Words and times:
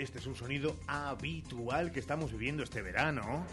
Este 0.00 0.18
es 0.18 0.26
un 0.26 0.34
sonido 0.34 0.76
habitual 0.86 1.92
que 1.92 2.00
estamos 2.00 2.32
viviendo 2.32 2.62
este 2.62 2.80
verano. 2.80 3.44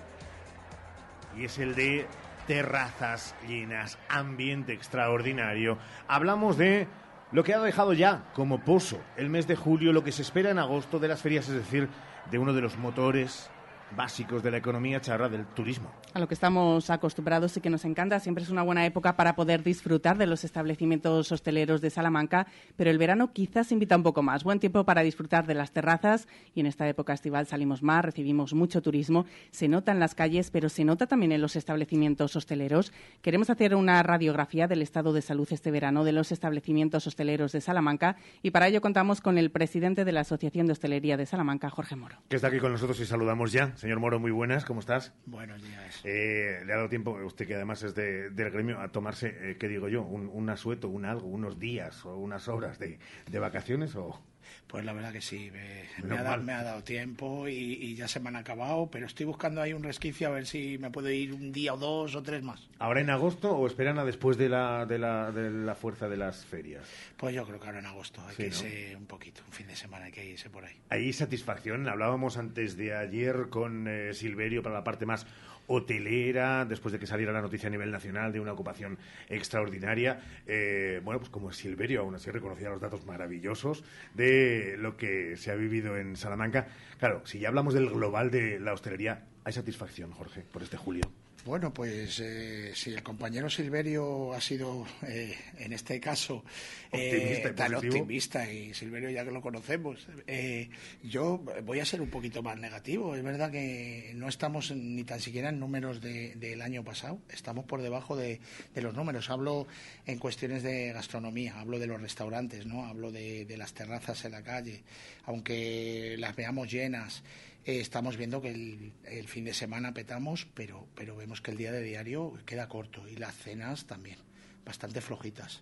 Y 1.37 1.43
es 1.43 1.59
el 1.59 1.75
de 1.75 2.07
terrazas 2.47 3.35
llenas, 3.45 3.99
ambiente 4.07 4.71
extraordinario. 4.71 5.77
Hablamos 6.07 6.57
de 6.57 6.87
lo 7.33 7.43
que 7.43 7.53
ha 7.53 7.59
dejado 7.59 7.91
ya 7.91 8.31
como 8.33 8.63
pozo 8.63 9.01
el 9.17 9.29
mes 9.29 9.45
de 9.45 9.57
julio, 9.57 9.91
lo 9.91 10.05
que 10.05 10.13
se 10.13 10.21
espera 10.21 10.49
en 10.49 10.57
agosto 10.57 10.99
de 10.99 11.09
las 11.09 11.21
ferias, 11.21 11.49
es 11.49 11.55
decir, 11.55 11.89
de 12.31 12.39
uno 12.39 12.53
de 12.53 12.61
los 12.61 12.77
motores 12.77 13.49
básicos 13.95 14.43
de 14.43 14.51
la 14.51 14.57
economía 14.57 15.01
charra 15.01 15.29
del 15.29 15.45
turismo. 15.47 15.91
A 16.13 16.19
lo 16.19 16.27
que 16.27 16.33
estamos 16.33 16.89
acostumbrados 16.89 17.55
y 17.57 17.61
que 17.61 17.69
nos 17.69 17.85
encanta, 17.85 18.19
siempre 18.19 18.43
es 18.43 18.49
una 18.49 18.63
buena 18.63 18.85
época 18.85 19.15
para 19.15 19.35
poder 19.35 19.63
disfrutar 19.63 20.17
de 20.17 20.25
los 20.25 20.43
establecimientos 20.43 21.31
hosteleros 21.31 21.81
de 21.81 21.89
Salamanca, 21.89 22.47
pero 22.75 22.89
el 22.89 22.97
verano 22.97 23.31
quizás 23.31 23.71
invita 23.71 23.95
un 23.95 24.03
poco 24.03 24.23
más. 24.23 24.43
Buen 24.43 24.59
tiempo 24.59 24.83
para 24.83 25.01
disfrutar 25.01 25.45
de 25.45 25.53
las 25.53 25.71
terrazas 25.71 26.27
y 26.55 26.61
en 26.61 26.65
esta 26.65 26.87
época 26.87 27.13
estival 27.13 27.47
salimos 27.47 27.83
más, 27.83 28.03
recibimos 28.03 28.53
mucho 28.53 28.81
turismo, 28.81 29.25
se 29.51 29.67
nota 29.67 29.91
en 29.91 29.99
las 29.99 30.15
calles, 30.15 30.49
pero 30.51 30.69
se 30.69 30.83
nota 30.83 31.07
también 31.07 31.31
en 31.31 31.41
los 31.41 31.55
establecimientos 31.55 32.35
hosteleros. 32.35 32.91
Queremos 33.21 33.49
hacer 33.49 33.75
una 33.75 34.01
radiografía 34.03 34.67
del 34.67 34.81
estado 34.81 35.13
de 35.13 35.21
salud 35.21 35.47
este 35.51 35.71
verano 35.71 36.03
de 36.03 36.11
los 36.11 36.31
establecimientos 36.31 37.07
hosteleros 37.07 37.51
de 37.51 37.61
Salamanca 37.61 38.17
y 38.41 38.51
para 38.51 38.67
ello 38.67 38.81
contamos 38.81 39.21
con 39.21 39.37
el 39.37 39.51
presidente 39.51 40.05
de 40.05 40.11
la 40.11 40.21
Asociación 40.21 40.67
de 40.67 40.73
Hostelería 40.73 41.17
de 41.17 41.25
Salamanca, 41.25 41.69
Jorge 41.69 41.95
Moro. 41.95 42.17
Que 42.29 42.37
está 42.37 42.47
aquí 42.47 42.59
con 42.59 42.71
nosotros 42.71 42.99
y 42.99 43.05
saludamos 43.05 43.51
ya. 43.51 43.73
Señor 43.77 43.99
Moro, 43.99 44.19
muy 44.19 44.31
buenas, 44.31 44.65
¿cómo 44.65 44.79
estás? 44.79 45.13
Buenos 45.27 45.61
días. 45.61 46.01
Eh, 46.03 46.63
le 46.65 46.73
ha 46.73 46.77
dado 46.77 46.89
tiempo, 46.89 47.11
usted 47.23 47.45
que 47.45 47.53
además 47.53 47.83
es 47.83 47.93
de- 47.93 48.31
del 48.31 48.49
gremio, 48.49 48.79
a 48.81 48.91
tomarse, 48.91 49.51
eh, 49.51 49.57
¿qué 49.59 49.67
digo 49.67 49.87
yo? 49.87 50.01
Un, 50.01 50.27
un 50.33 50.49
asueto, 50.49 50.89
un 50.89 51.05
algo, 51.05 51.27
unos 51.27 51.59
días 51.59 52.03
o 52.03 52.17
unas 52.17 52.47
horas 52.47 52.79
de, 52.79 52.97
de 53.29 53.39
vacaciones 53.39 53.95
o... 53.95 54.19
Pues 54.67 54.83
la 54.83 54.91
verdad 54.91 55.13
que 55.13 55.21
sí, 55.21 55.49
me, 55.53 55.85
me 56.05 56.15
ha, 56.17 56.23
dado, 56.23 56.37
mal. 56.37 56.43
me 56.43 56.51
ha 56.53 56.61
dado 56.61 56.83
tiempo 56.83 57.47
y, 57.47 57.53
y 57.53 57.95
ya 57.95 58.07
se 58.09 58.19
me 58.19 58.27
han 58.27 58.35
acabado, 58.35 58.89
pero 58.91 59.05
estoy 59.05 59.25
buscando 59.25 59.61
ahí 59.61 59.71
un 59.71 59.81
resquicio 59.81 60.27
a 60.27 60.31
ver 60.31 60.45
si 60.45 60.77
me 60.77 60.91
puedo 60.91 61.09
ir 61.09 61.33
un 61.33 61.53
día 61.53 61.73
o 61.73 61.77
dos 61.77 62.15
o 62.15 62.21
tres 62.21 62.43
más. 62.43 62.67
¿Ahora 62.77 62.99
en 62.99 63.09
agosto 63.09 63.55
o 63.55 63.65
esperan 63.65 63.97
a 63.97 64.03
después 64.03 64.37
de 64.37 64.49
la, 64.49 64.85
de 64.85 64.99
la, 64.99 65.31
de 65.31 65.49
la 65.51 65.73
fuerza 65.73 66.09
de 66.09 66.17
las 66.17 66.45
ferias? 66.45 66.83
Pues 67.15 67.33
yo 67.33 67.45
creo 67.47 67.61
que 67.61 67.65
ahora 67.67 67.79
en 67.79 67.85
agosto 67.85 68.21
hay 68.27 68.35
Sí, 68.35 68.43
que 68.43 68.49
¿no? 68.49 68.55
irse 68.55 68.95
un 68.97 69.05
poquito, 69.05 69.41
un 69.47 69.53
fin 69.53 69.67
de 69.67 69.75
semana 69.77 70.05
hay 70.05 70.11
que 70.11 70.25
irse 70.29 70.49
por 70.49 70.65
ahí. 70.65 70.75
Hay 70.89 71.13
satisfacción. 71.13 71.87
Hablábamos 71.87 72.35
antes 72.37 72.75
de 72.75 72.93
ayer 72.93 73.47
con 73.49 73.87
eh, 73.87 74.13
Silverio 74.13 74.63
para 74.63 74.75
la 74.75 74.83
parte 74.83 75.05
más 75.05 75.25
hotelera, 75.67 76.65
después 76.65 76.91
de 76.91 76.99
que 76.99 77.07
saliera 77.07 77.31
la 77.31 77.41
noticia 77.41 77.67
a 77.67 77.69
nivel 77.69 77.91
nacional 77.91 78.31
de 78.31 78.39
una 78.39 78.53
ocupación 78.53 78.97
extraordinaria. 79.29 80.19
Eh, 80.45 81.01
bueno, 81.03 81.19
pues 81.19 81.29
como 81.29 81.51
Silverio 81.51 82.01
aún 82.01 82.15
así 82.15 82.31
reconocía 82.31 82.69
los 82.69 82.81
datos 82.81 83.05
maravillosos 83.05 83.83
de 84.13 84.75
lo 84.77 84.97
que 84.97 85.37
se 85.37 85.51
ha 85.51 85.55
vivido 85.55 85.97
en 85.97 86.15
Salamanca. 86.15 86.67
Claro, 86.99 87.21
si 87.25 87.39
ya 87.39 87.49
hablamos 87.49 87.73
del 87.73 87.89
global 87.89 88.31
de 88.31 88.59
la 88.59 88.73
hostelería, 88.73 89.25
hay 89.43 89.53
satisfacción, 89.53 90.11
Jorge, 90.11 90.43
por 90.51 90.63
este 90.63 90.77
julio. 90.77 91.03
Bueno, 91.45 91.73
pues 91.73 92.19
eh, 92.19 92.71
si 92.75 92.89
el 92.93 93.01
compañero 93.01 93.49
Silverio 93.49 94.33
ha 94.33 94.41
sido, 94.41 94.85
eh, 95.07 95.33
en 95.59 95.71
este 95.71 95.97
caso, 96.01 96.43
eh, 96.91 97.09
Optimista 97.13 97.55
tan 97.55 97.71
optimista, 97.75 98.51
y 98.51 98.73
Silverio 98.73 99.09
ya 99.11 99.23
que 99.23 99.31
lo 99.31 99.41
conocemos, 99.41 100.05
eh, 100.27 100.69
yo 101.03 101.37
voy 101.63 101.79
a 101.79 101.85
ser 101.85 102.01
un 102.01 102.09
poquito 102.09 102.43
más 102.43 102.57
negativo. 102.59 103.15
Es 103.15 103.23
verdad 103.23 103.49
que 103.49 104.11
no 104.15 104.27
estamos 104.27 104.71
ni 104.71 105.05
tan 105.05 105.21
siquiera 105.21 105.47
en 105.47 105.57
números 105.61 106.01
de- 106.01 106.35
del 106.35 106.61
año 106.61 106.83
pasado, 106.83 107.21
estamos 107.29 107.63
por 107.63 107.81
debajo 107.81 108.17
de, 108.17 108.41
de 108.75 108.81
los 108.81 108.93
números. 108.93 109.29
Hablo 109.29 109.67
en 110.05 110.19
cuestiones 110.19 110.63
de 110.63 110.91
gastronomía, 110.91 111.61
hablo 111.61 111.79
de 111.79 111.87
los 111.87 112.01
restaurantes, 112.01 112.65
no, 112.65 112.85
hablo 112.87 113.09
de, 113.13 113.45
de 113.45 113.55
las 113.55 113.73
terrazas 113.73 114.25
en 114.25 114.33
la 114.33 114.43
calle, 114.43 114.83
aunque 115.23 116.15
las 116.19 116.35
veamos 116.35 116.69
llenas. 116.69 117.23
Eh, 117.67 117.81
estamos 117.81 118.15
viendo 118.17 118.41
que 118.41 118.49
el, 118.51 118.93
el 119.03 119.27
fin 119.27 119.43
de 119.45 119.53
semana 119.53 119.93
petamos, 119.93 120.47
pero, 120.53 120.87
pero 120.95 121.15
vemos 121.17 121.41
que 121.41 121.51
el 121.51 121.57
día 121.57 121.71
de 121.71 121.83
diario 121.83 122.33
queda 122.45 122.67
corto 122.69 123.07
y 123.07 123.17
las 123.17 123.35
cenas 123.35 123.85
también, 123.85 124.17
bastante 124.65 125.01
flojitas. 125.01 125.61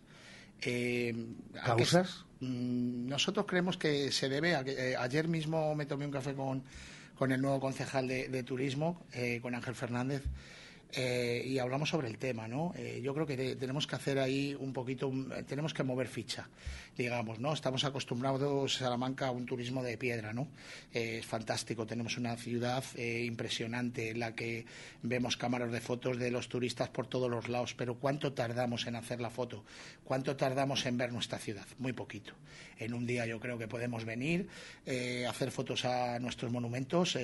Eh, 0.61 1.13
¿a 1.61 1.75
qué 1.75 1.83
s- 1.83 1.91
¿Causas? 1.97 2.25
Mm, 2.41 3.07
Nosotros 3.07 3.45
creemos 3.47 3.77
que 3.77 4.11
se 4.11 4.29
debe 4.29 4.55
a 4.55 4.63
que 4.63 4.91
eh, 4.91 4.95
ayer 4.95 5.27
mismo 5.27 5.73
me 5.75 5.85
tomé 5.87 6.05
un 6.05 6.11
café 6.11 6.33
con, 6.35 6.63
con 7.17 7.31
el 7.31 7.41
nuevo 7.41 7.59
concejal 7.59 8.07
de, 8.07 8.27
de 8.29 8.43
turismo, 8.43 9.03
eh, 9.13 9.39
con 9.41 9.55
Ángel 9.55 9.73
Fernández, 9.75 10.21
eh, 10.93 11.43
y 11.45 11.59
hablamos 11.59 11.89
sobre 11.89 12.07
el 12.07 12.17
tema, 12.17 12.47
¿no? 12.47 12.73
Eh, 12.77 13.01
yo 13.03 13.13
creo 13.13 13.25
que 13.25 13.35
te- 13.35 13.55
tenemos 13.55 13.85
que 13.87 13.95
hacer 13.95 14.19
ahí 14.19 14.55
un 14.59 14.71
poquito, 14.73 15.07
un- 15.07 15.31
eh, 15.35 15.43
tenemos 15.43 15.73
que 15.73 15.83
mover 15.83 16.07
ficha, 16.07 16.47
digamos, 16.97 17.39
¿no? 17.39 17.53
Estamos 17.53 17.83
acostumbrados 17.83 18.75
Salamanca 18.75 19.27
a 19.27 19.31
un 19.31 19.45
turismo 19.45 19.83
de 19.83 19.97
piedra, 19.97 20.31
¿no? 20.33 20.47
Es 20.93 21.25
fantástico, 21.25 21.85
tenemos 21.85 22.17
una 22.17 22.37
ciudad 22.37 22.83
impresionante 22.97 24.09
en 24.11 24.19
la 24.19 24.35
que 24.35 24.65
vemos 25.03 25.35
cámaras 25.37 25.71
de 25.71 25.81
fotos 25.81 26.17
de 26.17 26.31
los 26.31 26.47
turistas 26.47 26.89
por 26.89 27.07
todos 27.07 27.29
los 27.29 27.49
lados, 27.49 27.73
pero 27.73 27.95
¿cuánto 27.95 28.33
tardamos 28.33 28.87
en 28.87 28.95
hacer 28.95 29.19
la 29.19 29.29
foto? 29.29 29.65
¿Cuánto 30.03 30.35
tardamos 30.35 30.85
en 30.85 30.97
ver 30.97 31.11
nuestra 31.11 31.39
ciudad? 31.39 31.65
Muy 31.79 31.93
poquito. 31.93 32.33
En 32.79 32.93
un 32.93 33.05
día 33.05 33.25
yo 33.25 33.39
creo 33.39 33.57
que 33.57 33.67
podemos 33.67 34.05
venir, 34.05 34.47
hacer 35.27 35.51
fotos 35.51 35.83
a 35.85 36.19
nuestros 36.19 36.51
monumentos, 36.51 37.17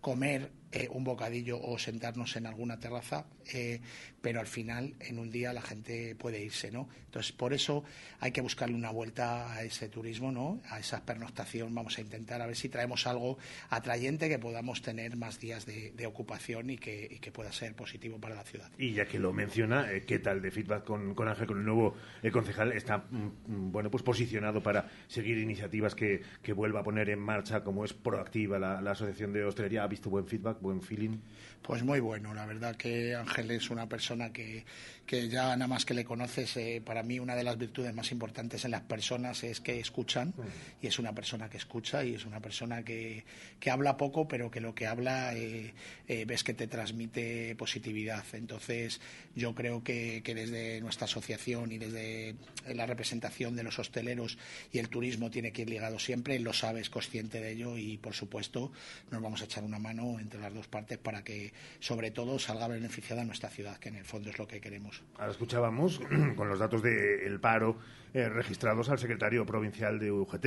comer 0.00 0.50
eh, 0.72 0.88
un 0.90 1.04
bocadillo 1.04 1.60
o 1.60 1.78
sentarnos 1.78 2.36
en 2.36 2.46
alguna 2.46 2.78
terraza, 2.80 3.26
eh, 3.52 3.80
pero 4.22 4.40
al 4.40 4.46
final 4.46 4.94
en 5.00 5.18
un 5.18 5.30
día 5.30 5.52
la 5.52 5.60
gente 5.60 6.14
puede 6.14 6.42
irse, 6.42 6.70
¿no? 6.70 6.88
Entonces 7.06 7.32
por 7.32 7.52
eso 7.52 7.84
hay 8.20 8.30
que 8.30 8.40
buscarle 8.40 8.74
una 8.74 8.90
vuelta 8.90 9.52
a 9.52 9.62
ese 9.62 9.88
turismo, 9.88 10.32
¿no? 10.32 10.62
A 10.70 10.78
esa 10.78 11.04
pernoctación. 11.04 11.74
Vamos 11.74 11.98
a 11.98 12.00
intentar 12.00 12.40
a 12.40 12.46
ver 12.46 12.56
si 12.56 12.68
traemos 12.68 13.06
algo 13.06 13.36
atrayente 13.68 14.28
que 14.28 14.38
podamos 14.38 14.80
tener 14.80 15.16
más 15.16 15.40
días 15.40 15.66
de, 15.66 15.90
de 15.90 16.06
ocupación 16.06 16.70
y 16.70 16.78
que, 16.78 17.08
y 17.10 17.18
que 17.18 17.32
pueda 17.32 17.52
ser 17.52 17.74
positivo 17.74 18.18
para 18.18 18.36
la 18.36 18.44
ciudad. 18.44 18.70
Y 18.78 18.92
ya 18.92 19.06
que 19.06 19.18
lo 19.18 19.32
menciona, 19.32 19.90
eh, 19.92 20.04
¿qué 20.06 20.20
tal 20.20 20.40
de 20.40 20.50
feedback 20.50 20.84
con, 20.84 21.14
con 21.14 21.28
Ángel, 21.28 21.46
con 21.46 21.58
el 21.58 21.64
nuevo 21.64 21.96
eh, 22.22 22.30
concejal? 22.30 22.72
Está 22.72 22.98
mm, 22.98 23.16
mm, 23.46 23.72
bueno 23.72 23.90
pues 23.90 24.04
posicionado 24.04 24.62
para 24.62 24.88
seguir 25.08 25.36
iniciativas 25.38 25.96
que, 25.96 26.22
que 26.42 26.52
vuelva 26.52 26.80
a 26.80 26.84
poner 26.84 27.10
en 27.10 27.18
marcha, 27.18 27.64
como 27.64 27.84
es 27.84 27.92
proactiva 27.92 28.58
la, 28.60 28.80
la 28.80 28.92
Asociación 28.92 29.32
de 29.32 29.44
Hostelería. 29.44 29.82
¿Ha 29.82 29.88
visto 29.88 30.08
buen 30.08 30.26
feedback, 30.26 30.60
buen 30.60 30.80
feeling? 30.80 31.18
Pues 31.62 31.82
muy 31.82 32.00
bueno, 32.00 32.34
la 32.34 32.46
verdad 32.46 32.76
que 32.76 33.14
Ángel 33.14 33.50
es 33.50 33.70
una 33.70 33.88
persona 33.88 34.11
que, 34.32 34.64
que 35.12 35.28
ya 35.28 35.54
nada 35.56 35.66
más 35.66 35.84
que 35.84 35.92
le 35.92 36.06
conoces, 36.06 36.56
eh, 36.56 36.80
para 36.82 37.02
mí 37.02 37.18
una 37.18 37.36
de 37.36 37.44
las 37.44 37.58
virtudes 37.58 37.92
más 37.92 38.10
importantes 38.12 38.64
en 38.64 38.70
las 38.70 38.80
personas 38.80 39.44
es 39.44 39.60
que 39.60 39.78
escuchan 39.78 40.32
y 40.80 40.86
es 40.86 40.98
una 40.98 41.12
persona 41.14 41.50
que 41.50 41.58
escucha 41.58 42.02
y 42.02 42.14
es 42.14 42.24
una 42.24 42.40
persona 42.40 42.82
que, 42.82 43.22
que 43.60 43.70
habla 43.70 43.98
poco 43.98 44.26
pero 44.26 44.50
que 44.50 44.62
lo 44.62 44.74
que 44.74 44.86
habla 44.86 45.36
eh, 45.36 45.74
eh, 46.08 46.24
ves 46.24 46.42
que 46.42 46.54
te 46.54 46.66
transmite 46.66 47.54
positividad. 47.56 48.24
Entonces 48.32 49.02
yo 49.34 49.54
creo 49.54 49.84
que, 49.84 50.22
que 50.24 50.34
desde 50.34 50.80
nuestra 50.80 51.04
asociación 51.04 51.72
y 51.72 51.76
desde 51.76 52.34
la 52.74 52.86
representación 52.86 53.54
de 53.54 53.64
los 53.64 53.78
hosteleros 53.78 54.38
y 54.72 54.78
el 54.78 54.88
turismo 54.88 55.30
tiene 55.30 55.52
que 55.52 55.60
ir 55.60 55.68
ligado 55.68 55.98
siempre, 55.98 56.38
lo 56.38 56.54
sabe, 56.54 56.80
es 56.80 56.88
consciente 56.88 57.38
de 57.38 57.52
ello 57.52 57.76
y 57.76 57.98
por 57.98 58.14
supuesto 58.14 58.72
nos 59.10 59.20
vamos 59.20 59.42
a 59.42 59.44
echar 59.44 59.62
una 59.62 59.78
mano 59.78 60.18
entre 60.18 60.40
las 60.40 60.54
dos 60.54 60.68
partes 60.68 60.96
para 60.96 61.22
que 61.22 61.52
sobre 61.80 62.12
todo 62.12 62.38
salga 62.38 62.66
beneficiada 62.66 63.26
nuestra 63.26 63.50
ciudad, 63.50 63.76
que 63.76 63.90
en 63.90 63.96
el 63.96 64.06
fondo 64.06 64.30
es 64.30 64.38
lo 64.38 64.48
que 64.48 64.58
queremos. 64.58 65.01
Ahora 65.18 65.30
escuchábamos 65.30 66.00
con 66.36 66.48
los 66.48 66.58
datos 66.58 66.82
del 66.82 67.40
paro 67.40 67.76
eh, 68.14 68.28
registrados 68.28 68.88
al 68.88 68.98
secretario 68.98 69.46
provincial 69.46 69.98
de 69.98 70.10
UGT 70.12 70.46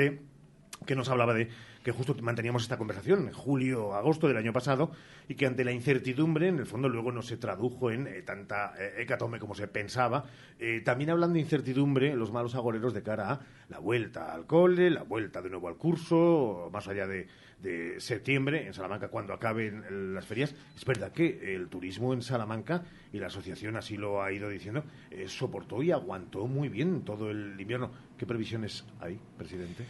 que 0.85 0.95
nos 0.95 1.09
hablaba 1.09 1.33
de 1.33 1.49
que 1.83 1.91
justo 1.91 2.15
manteníamos 2.21 2.63
esta 2.63 2.77
conversación 2.77 3.27
en 3.27 3.33
julio 3.33 3.93
agosto 3.93 4.27
del 4.27 4.37
año 4.37 4.51
pasado 4.51 4.91
y 5.27 5.35
que 5.35 5.45
ante 5.45 5.63
la 5.63 5.71
incertidumbre 5.71 6.47
en 6.47 6.57
el 6.57 6.65
fondo 6.65 6.89
luego 6.89 7.11
no 7.11 7.21
se 7.21 7.37
tradujo 7.37 7.91
en 7.91 8.07
eh, 8.07 8.23
tanta 8.23 8.73
eh, 8.79 9.03
hecatombe 9.03 9.39
como 9.39 9.55
se 9.55 9.67
pensaba 9.67 10.25
Eh, 10.57 10.81
también 10.85 11.09
hablan 11.09 11.33
de 11.33 11.39
incertidumbre 11.41 12.15
los 12.15 12.31
malos 12.31 12.55
agoreros 12.55 12.93
de 12.93 13.03
cara 13.03 13.29
a 13.29 13.39
la 13.67 13.79
vuelta 13.79 14.33
al 14.33 14.45
cole 14.45 14.89
la 14.89 15.03
vuelta 15.03 15.41
de 15.41 15.49
nuevo 15.49 15.67
al 15.67 15.75
curso 15.75 16.69
más 16.71 16.87
allá 16.87 17.07
de, 17.07 17.27
de 17.61 17.99
septiembre 17.99 18.66
en 18.66 18.73
Salamanca 18.73 19.09
cuando 19.09 19.33
acaben 19.33 20.13
las 20.16 20.25
ferias 20.25 20.55
es 20.75 20.85
verdad 20.85 21.11
que 21.11 21.55
el 21.55 21.67
turismo 21.67 22.13
en 22.13 22.21
Salamanca 22.21 22.83
y 23.11 23.19
la 23.19 23.28
asociación 23.28 23.75
así 23.75 23.97
lo 23.97 24.23
ha 24.23 24.31
ido 24.31 24.47
diciendo 24.47 24.85
eh, 25.11 25.28
soportó 25.28 25.83
y 25.83 25.91
aguantó 25.91 26.47
muy 26.47 26.69
bien 26.69 27.03
todo 27.03 27.29
el 27.29 27.59
invierno 27.59 27.91
¿qué 28.17 28.25
previsiones 28.25 28.85
hay 29.01 29.19
presidente? 29.37 29.83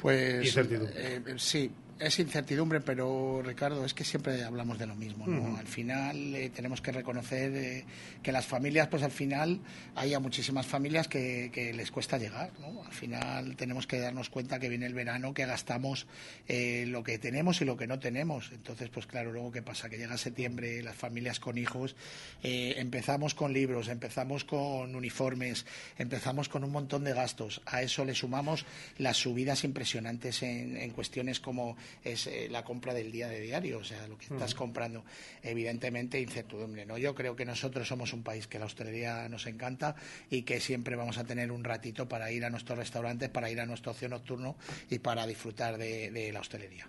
Pues 0.00 0.46
Incertidumbre. 0.46 0.94
eh, 0.96 1.22
sí, 1.36 1.70
Es 1.98 2.20
incertidumbre, 2.20 2.80
pero 2.80 3.42
Ricardo, 3.44 3.84
es 3.84 3.92
que 3.92 4.04
siempre 4.04 4.44
hablamos 4.44 4.78
de 4.78 4.86
lo 4.86 4.94
mismo. 4.94 5.26
¿no? 5.26 5.56
Al 5.56 5.66
final 5.66 6.32
eh, 6.32 6.48
tenemos 6.50 6.80
que 6.80 6.92
reconocer 6.92 7.52
eh, 7.56 7.84
que 8.22 8.30
las 8.30 8.46
familias, 8.46 8.86
pues 8.86 9.02
al 9.02 9.10
final 9.10 9.60
hay 9.96 10.16
muchísimas 10.18 10.64
familias 10.64 11.08
que, 11.08 11.50
les 11.74 11.90
cuesta 11.90 12.16
llegar. 12.16 12.52
¿no? 12.60 12.84
Al 12.84 12.92
final 12.92 13.56
tenemos 13.56 13.88
que 13.88 13.98
darnos 13.98 14.30
cuenta 14.30 14.60
que 14.60 14.68
viene 14.68 14.86
el 14.86 14.94
verano, 14.94 15.34
que 15.34 15.44
gastamos 15.44 16.06
eh, 16.46 16.84
lo 16.86 17.02
que 17.02 17.18
tenemos 17.18 17.60
y 17.62 17.64
lo 17.64 17.76
que 17.76 17.88
no 17.88 17.98
tenemos. 17.98 18.52
Entonces, 18.52 18.90
pues 18.90 19.06
claro, 19.06 19.32
luego 19.32 19.50
qué 19.50 19.62
pasa, 19.62 19.88
que 19.88 19.98
llega 19.98 20.16
septiembre, 20.18 20.80
las 20.84 20.94
familias 20.94 21.40
con 21.40 21.58
hijos, 21.58 21.96
empezamos 22.42 23.34
con 23.34 23.52
libros, 23.52 23.88
empezamos 23.88 24.44
con 24.44 24.94
uniformes, 24.94 25.66
empezamos 25.98 26.48
con 26.48 26.62
un 26.62 26.70
montón 26.70 27.02
de 27.02 27.12
gastos. 27.12 27.60
A 27.66 27.82
eso 27.82 28.04
le 28.04 28.14
sumamos 28.14 28.66
las 28.98 29.16
subidas 29.16 29.64
impresionantes 29.64 30.44
en, 30.44 30.76
en 30.76 30.90
cuestiones 30.90 31.40
como 31.40 31.76
es 32.04 32.26
eh, 32.26 32.48
la 32.50 32.64
compra 32.64 32.94
del 32.94 33.12
día 33.12 33.28
de 33.28 33.40
diario, 33.40 33.78
o 33.78 33.84
sea, 33.84 34.06
lo 34.06 34.18
que 34.18 34.26
estás 34.26 34.54
comprando. 34.54 35.04
Evidentemente, 35.42 36.20
incertidumbre, 36.20 36.86
¿no? 36.86 36.98
Yo 36.98 37.14
creo 37.14 37.36
que 37.36 37.44
nosotros 37.44 37.86
somos 37.86 38.12
un 38.12 38.22
país 38.22 38.46
que 38.46 38.58
la 38.58 38.66
hostelería 38.66 39.28
nos 39.28 39.46
encanta 39.46 39.94
y 40.30 40.42
que 40.42 40.60
siempre 40.60 40.96
vamos 40.96 41.18
a 41.18 41.24
tener 41.24 41.52
un 41.52 41.64
ratito 41.64 42.08
para 42.08 42.30
ir 42.32 42.44
a 42.44 42.50
nuestros 42.50 42.78
restaurantes, 42.78 43.28
para 43.28 43.50
ir 43.50 43.60
a 43.60 43.66
nuestro 43.66 43.92
ocio 43.92 44.08
nocturno 44.08 44.56
y 44.90 44.98
para 44.98 45.26
disfrutar 45.26 45.78
de 45.78 46.30
la 46.32 46.40
hostelería. 46.40 46.88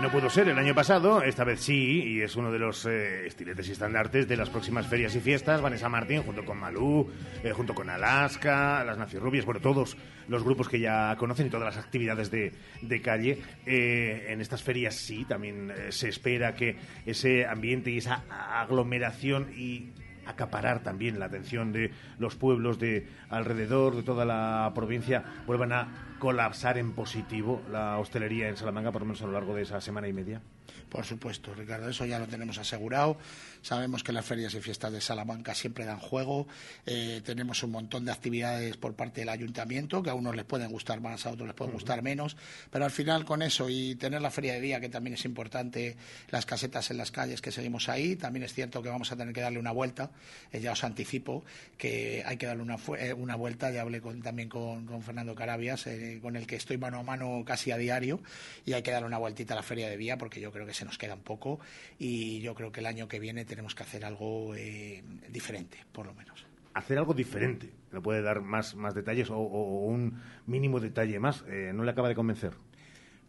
No 0.00 0.12
pudo 0.12 0.30
ser 0.30 0.48
el 0.48 0.56
año 0.56 0.76
pasado, 0.76 1.22
esta 1.24 1.42
vez 1.42 1.58
sí, 1.58 2.04
y 2.04 2.20
es 2.20 2.36
uno 2.36 2.52
de 2.52 2.60
los 2.60 2.86
eh, 2.86 3.26
estiletes 3.26 3.68
y 3.68 3.72
estandartes 3.72 4.28
de 4.28 4.36
las 4.36 4.48
próximas 4.48 4.86
ferias 4.86 5.16
y 5.16 5.20
fiestas. 5.20 5.60
Vanessa 5.60 5.88
Martín, 5.88 6.22
junto 6.22 6.44
con 6.44 6.56
Malú, 6.56 7.10
eh, 7.42 7.50
junto 7.50 7.74
con 7.74 7.90
Alaska, 7.90 8.84
las 8.84 9.12
Rubias, 9.14 9.44
bueno, 9.44 9.60
todos 9.60 9.96
los 10.28 10.44
grupos 10.44 10.68
que 10.68 10.78
ya 10.78 11.16
conocen 11.18 11.48
y 11.48 11.50
todas 11.50 11.74
las 11.74 11.84
actividades 11.84 12.30
de, 12.30 13.02
calle. 13.02 13.42
Eh, 13.66 14.26
en 14.28 14.40
estas 14.40 14.62
ferias 14.62 14.94
sí, 14.94 15.24
también 15.24 15.72
se 15.88 16.08
espera 16.08 16.54
que 16.54 16.76
ese 17.04 17.44
ambiente 17.44 17.90
y 17.90 17.98
esa 17.98 18.22
aglomeración 18.60 19.48
y 19.56 19.88
acaparar 20.28 20.82
también 20.82 21.18
la 21.18 21.26
atención 21.26 21.72
de 21.72 21.90
los 22.18 22.36
pueblos 22.36 22.78
de 22.78 23.08
alrededor, 23.30 23.96
de 23.96 24.02
toda 24.02 24.24
la 24.24 24.70
provincia, 24.74 25.24
vuelvan 25.46 25.72
a 25.72 25.88
colapsar 26.18 26.78
en 26.78 26.92
positivo 26.92 27.62
la 27.70 27.98
hostelería 27.98 28.48
en 28.48 28.56
Salamanca, 28.56 28.92
por 28.92 29.02
lo 29.02 29.06
menos 29.06 29.22
a 29.22 29.26
lo 29.26 29.32
largo 29.32 29.54
de 29.54 29.62
esa 29.62 29.80
semana 29.80 30.08
y 30.08 30.12
media? 30.12 30.40
Por 30.88 31.04
supuesto, 31.04 31.54
Ricardo, 31.54 31.88
eso 31.88 32.06
ya 32.06 32.18
lo 32.18 32.26
tenemos 32.26 32.58
asegurado. 32.58 33.18
Sabemos 33.62 34.02
que 34.02 34.12
las 34.12 34.24
ferias 34.24 34.54
y 34.54 34.60
fiestas 34.60 34.92
de 34.92 35.00
Salamanca 35.00 35.54
siempre 35.54 35.84
dan 35.84 35.98
juego. 35.98 36.46
Eh, 36.86 37.20
tenemos 37.24 37.62
un 37.62 37.72
montón 37.72 38.04
de 38.04 38.12
actividades 38.12 38.76
por 38.76 38.94
parte 38.94 39.20
del 39.20 39.28
ayuntamiento, 39.28 40.02
que 40.02 40.10
a 40.10 40.14
unos 40.14 40.34
les 40.34 40.44
pueden 40.44 40.70
gustar 40.70 41.00
más, 41.00 41.26
a 41.26 41.30
otros 41.30 41.46
les 41.46 41.54
pueden 41.54 41.74
gustar 41.74 42.02
menos. 42.02 42.36
Pero 42.70 42.84
al 42.84 42.90
final, 42.90 43.24
con 43.24 43.42
eso 43.42 43.68
y 43.68 43.96
tener 43.96 44.22
la 44.22 44.30
feria 44.30 44.54
de 44.54 44.60
día, 44.60 44.80
que 44.80 44.88
también 44.88 45.14
es 45.14 45.24
importante, 45.24 45.96
las 46.30 46.46
casetas 46.46 46.90
en 46.90 46.96
las 46.96 47.10
calles 47.10 47.42
que 47.42 47.52
seguimos 47.52 47.88
ahí, 47.88 48.16
también 48.16 48.44
es 48.44 48.54
cierto 48.54 48.82
que 48.82 48.88
vamos 48.88 49.12
a 49.12 49.16
tener 49.16 49.34
que 49.34 49.40
darle 49.40 49.58
una 49.58 49.72
vuelta. 49.72 50.10
Eh, 50.52 50.60
ya 50.60 50.72
os 50.72 50.84
anticipo 50.84 51.44
que 51.76 52.22
hay 52.24 52.36
que 52.36 52.46
darle 52.46 52.62
una, 52.62 52.76
eh, 52.98 53.12
una 53.12 53.36
vuelta. 53.36 53.70
Ya 53.70 53.82
hablé 53.82 54.00
también 54.22 54.48
con, 54.48 55.02
Fernando 55.02 55.34
Carabias, 55.34 55.86
con 56.22 56.36
el 56.36 56.46
que 56.46 56.56
estoy 56.56 56.78
mano 56.78 56.98
a 56.98 57.02
mano 57.02 57.42
casi 57.44 57.70
a 57.70 57.76
diario, 57.76 58.20
y 58.64 58.72
hay 58.72 58.82
que 58.82 58.90
darle 58.90 59.08
una 59.08 59.18
vueltita 59.18 59.54
a 59.54 59.56
la 59.56 59.62
feria 59.62 59.88
de 59.88 59.96
día, 59.96 60.16
porque 60.16 60.40
yo 60.40 60.50
creo 60.52 60.57
que 60.66 60.74
se 60.74 60.84
nos 60.84 60.98
queda 60.98 61.14
un 61.14 61.22
poco 61.22 61.60
y 61.98 62.40
yo 62.40 62.54
creo 62.54 62.72
que 62.72 62.80
el 62.80 62.86
año 62.86 63.08
que 63.08 63.18
viene 63.18 63.44
tenemos 63.44 63.74
que 63.74 63.82
hacer 63.82 64.04
algo 64.04 64.54
eh, 64.54 65.02
diferente, 65.28 65.78
por 65.92 66.06
lo 66.06 66.14
menos. 66.14 66.46
Hacer 66.74 66.98
algo 66.98 67.14
diferente. 67.14 67.70
¿Me 67.90 68.00
puede 68.00 68.22
dar 68.22 68.40
más, 68.40 68.74
más 68.74 68.94
detalles 68.94 69.30
o, 69.30 69.38
un 69.38 70.20
mínimo 70.46 70.80
detalle 70.80 71.18
más? 71.18 71.44
Eh, 71.48 71.72
¿No 71.74 71.82
le 71.82 71.90
acaba 71.90 72.08
de 72.08 72.14
convencer? 72.14 72.52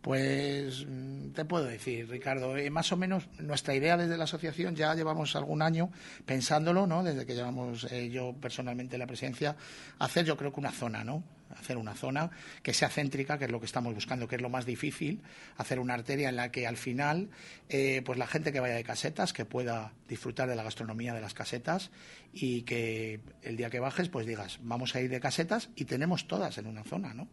Pues 0.01 0.85
mm, 0.87 1.31
te 1.31 1.45
puedo 1.45 1.65
decir, 1.65 2.09
Ricardo, 2.09 2.55
eh, 2.57 2.69
más 2.69 2.91
o 2.91 2.97
menos 2.97 3.27
nuestra 3.39 3.75
idea 3.75 3.97
desde 3.97 4.17
la 4.17 4.25
asociación 4.25 4.75
ya 4.75 4.93
llevamos 4.93 5.35
algún 5.35 5.61
año 5.61 5.89
pensándolo, 6.25 6.85
¿no? 6.85 7.03
Desde 7.03 7.25
que 7.25 7.35
llevamos 7.35 7.87
yo 8.11 8.33
personalmente 8.39 8.97
la 8.97 9.07
presidencia, 9.07 9.55
hacer 9.97 10.25
yo 10.25 10.37
creo 10.37 10.53
que 10.53 10.59
una 10.59 10.71
zona, 10.71 11.03
¿no? 11.03 11.23
Hacer 11.57 11.77
una 11.77 11.95
zona 11.95 12.31
que 12.63 12.73
sea 12.73 12.89
céntrica, 12.89 13.37
que 13.37 13.45
es 13.45 13.51
lo 13.51 13.59
que 13.59 13.65
estamos 13.65 13.93
buscando, 13.93 14.27
que 14.27 14.35
es 14.35 14.41
lo 14.41 14.49
más 14.49 14.65
difícil, 14.65 15.21
hacer 15.57 15.79
una 15.79 15.93
arteria 15.93 16.29
en 16.29 16.35
la 16.35 16.51
que 16.51 16.67
al 16.67 16.77
final, 16.77 17.29
eh, 17.69 18.01
pues 18.05 18.17
la 18.17 18.27
gente 18.27 18.51
que 18.51 18.59
vaya 18.59 18.75
de 18.75 18.83
casetas, 18.83 19.33
que 19.33 19.45
pueda 19.45 19.93
disfrutar 20.07 20.49
de 20.49 20.55
la 20.55 20.63
gastronomía 20.63 21.13
de 21.13 21.21
las 21.21 21.33
casetas 21.33 21.91
y 22.33 22.63
que 22.63 23.19
el 23.41 23.57
día 23.57 23.69
que 23.69 23.79
bajes, 23.79 24.09
pues 24.09 24.25
digas, 24.25 24.59
vamos 24.61 24.95
a 24.95 25.01
ir 25.01 25.09
de 25.09 25.19
casetas 25.19 25.69
y 25.75 25.85
tenemos 25.85 26.27
todas 26.27 26.57
en 26.57 26.67
una 26.67 26.83
zona, 26.83 27.13
¿no? 27.13 27.27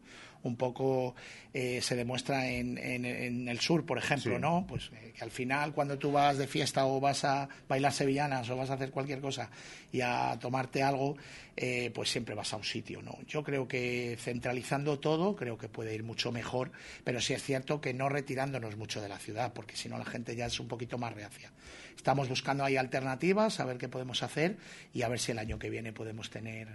Un 0.46 0.56
poco 0.56 1.14
eh, 1.52 1.80
se 1.80 1.96
demuestra 1.96 2.48
en, 2.48 2.76
en, 2.76 3.48
el 3.48 3.60
sur, 3.60 3.86
por 3.86 3.98
ejemplo, 3.98 4.38
¿no? 4.38 4.66
Pues 4.68 4.90
eh, 4.92 5.12
que 5.16 5.24
al 5.24 5.30
final 5.30 5.72
cuando 5.72 5.98
tú 5.98 6.12
vas 6.12 6.38
de 6.38 6.46
fiesta 6.46 6.86
o 6.86 7.00
vas 7.00 7.24
a 7.24 7.48
bailar 7.68 7.92
sevillanas 7.92 8.48
o 8.50 8.56
vas 8.56 8.70
a 8.70 8.74
hacer 8.74 8.90
cualquier 8.90 9.20
cosa 9.20 9.50
y 9.90 10.02
a 10.02 10.38
tomarte 10.38 10.82
algo, 10.82 11.16
eh, 11.56 11.90
pues 11.94 12.10
siempre 12.10 12.34
vas 12.34 12.52
a 12.52 12.56
un 12.56 12.64
sitio, 12.64 13.00
¿no? 13.00 13.18
Yo 13.26 13.42
creo 13.42 13.66
que 13.66 14.18
centralizando 14.20 14.98
todo, 14.98 15.34
creo 15.34 15.56
que 15.56 15.68
puede 15.68 15.94
ir 15.94 16.02
mucho 16.02 16.30
mejor, 16.30 16.72
pero 17.04 17.20
sí 17.20 17.32
es 17.32 17.42
cierto 17.42 17.80
que 17.80 17.94
no 17.94 18.10
retirándonos 18.10 18.76
mucho 18.76 19.00
de 19.00 19.08
la 19.08 19.18
ciudad, 19.18 19.54
porque 19.54 19.76
si 19.76 19.88
no 19.88 19.96
la 19.96 20.04
gente 20.04 20.36
ya 20.36 20.46
es 20.46 20.60
un 20.60 20.68
poquito 20.68 20.98
más 20.98 21.14
reacia. 21.14 21.50
Estamos 21.96 22.28
buscando 22.28 22.64
ahí 22.64 22.76
alternativas, 22.76 23.58
a 23.60 23.64
ver 23.64 23.78
qué 23.78 23.88
podemos 23.88 24.22
hacer 24.22 24.56
y 24.92 25.02
a 25.02 25.08
ver 25.08 25.18
si 25.18 25.32
el 25.32 25.38
año 25.38 25.58
que 25.58 25.70
viene 25.70 25.92
podemos 25.92 26.30
tener 26.30 26.68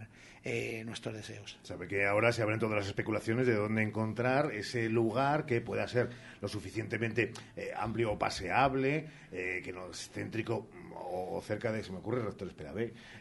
eh, 0.43 0.83
nuestros 0.85 1.15
deseos. 1.15 1.57
Sabe 1.63 1.87
que 1.87 2.05
ahora 2.05 2.31
se 2.33 2.41
abren 2.41 2.59
todas 2.59 2.75
las 2.75 2.87
especulaciones 2.87 3.47
de 3.47 3.55
dónde 3.55 3.83
encontrar 3.83 4.51
ese 4.53 4.89
lugar 4.89 5.45
que 5.45 5.61
pueda 5.61 5.87
ser 5.87 6.09
lo 6.41 6.47
suficientemente 6.47 7.31
eh, 7.55 7.71
amplio 7.77 8.11
o 8.11 8.19
paseable, 8.19 9.07
que 9.31 9.71
no 9.73 9.91
es 9.91 10.09
céntrico 10.09 10.67
o, 11.11 11.41
cerca 11.41 11.71
de, 11.71 11.83
se 11.83 11.91
me 11.91 11.99
ocurre, 11.99 12.19
el 12.19 12.25
rector 12.27 12.47
Espera 12.47 12.73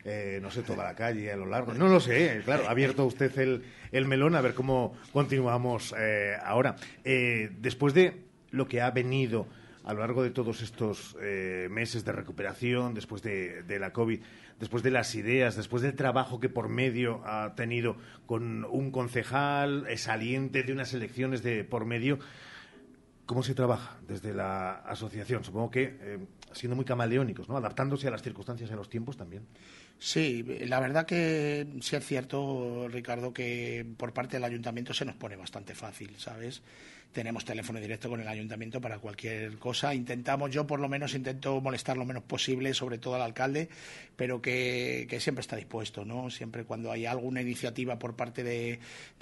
eh, 0.05 0.38
no 0.41 0.50
sé, 0.50 0.62
toda 0.62 0.85
la 0.85 0.94
calle 0.94 1.32
a 1.32 1.37
lo 1.37 1.47
largo. 1.47 1.75
No 1.75 1.88
lo 1.88 2.00
sé, 2.00 2.41
claro, 2.44 2.67
ha 2.67 2.70
abierto 2.70 3.05
usted 3.05 3.37
el, 3.38 3.64
el 3.93 4.06
melón 4.06 4.35
a 4.35 4.41
ver 4.41 4.55
cómo 4.55 4.97
continuamos 5.12 5.94
eh, 5.99 6.37
ahora. 6.43 6.76
Eh, 7.05 7.50
después 7.58 7.94
de 7.94 8.25
lo 8.50 8.67
que 8.67 8.81
ha 8.81 8.91
venido 8.91 9.47
a 9.84 9.94
lo 9.94 10.00
largo 10.00 10.22
de 10.22 10.30
todos 10.30 10.62
estos 10.62 11.16
meses 11.70 12.04
de 12.04 12.12
recuperación, 12.12 12.94
después 12.94 13.22
de, 13.22 13.78
la 13.78 13.92
COVID, 13.92 14.20
después 14.58 14.82
de 14.82 14.90
las 14.90 15.14
ideas, 15.14 15.56
después 15.56 15.82
del 15.82 15.94
trabajo 15.94 16.40
que 16.40 16.48
por 16.48 16.68
medio 16.68 17.22
ha 17.24 17.54
tenido 17.54 17.96
con 18.26 18.64
un 18.64 18.90
concejal 18.90 19.86
saliente 19.96 20.62
de 20.62 20.72
unas 20.72 20.92
elecciones 20.92 21.42
de 21.42 21.64
por 21.64 21.86
medio, 21.86 22.18
¿cómo 23.26 23.42
se 23.42 23.54
trabaja 23.54 23.98
desde 24.06 24.34
la 24.34 24.76
asociación? 24.80 25.44
Supongo 25.44 25.70
que 25.70 26.20
siendo 26.52 26.76
muy 26.76 26.84
camaleónicos, 26.84 27.48
¿no? 27.48 27.56
Adaptándose 27.56 28.08
a 28.08 28.10
las 28.10 28.22
circunstancias 28.22 28.70
y 28.70 28.72
a 28.72 28.76
los 28.76 28.88
tiempos 28.88 29.16
también. 29.16 29.46
Sí, 29.98 30.42
la 30.66 30.80
verdad 30.80 31.06
que 31.06 31.66
sí 31.82 31.94
es 31.96 32.06
cierto, 32.06 32.88
Ricardo, 32.88 33.32
que 33.32 33.86
por 33.96 34.12
parte 34.12 34.36
del 34.36 34.44
ayuntamiento 34.44 34.94
se 34.94 35.04
nos 35.04 35.14
pone 35.16 35.36
bastante 35.36 35.74
fácil, 35.74 36.16
¿sabes? 36.16 36.62
Tenemos 37.12 37.44
teléfono 37.44 37.80
directo 37.80 38.08
con 38.08 38.20
el 38.20 38.28
ayuntamiento 38.28 38.80
para 38.80 38.98
cualquier 38.98 39.58
cosa. 39.58 39.94
Intentamos, 39.94 40.50
yo 40.50 40.66
por 40.66 40.80
lo 40.80 40.88
menos 40.88 41.14
intento 41.14 41.60
molestar 41.60 41.96
lo 41.96 42.04
menos 42.04 42.22
posible, 42.22 42.72
sobre 42.74 42.98
todo 42.98 43.16
al 43.16 43.22
alcalde, 43.22 43.68
pero 44.16 44.40
que, 44.40 45.06
siempre 45.20 45.40
está 45.40 45.56
dispuesto, 45.56 46.04
¿no? 46.04 46.30
Siempre 46.30 46.64
cuando 46.64 46.92
hay 46.92 47.06
alguna 47.06 47.42
iniciativa 47.42 47.98
por 47.98 48.16
parte 48.16 48.42
de, 48.44 48.78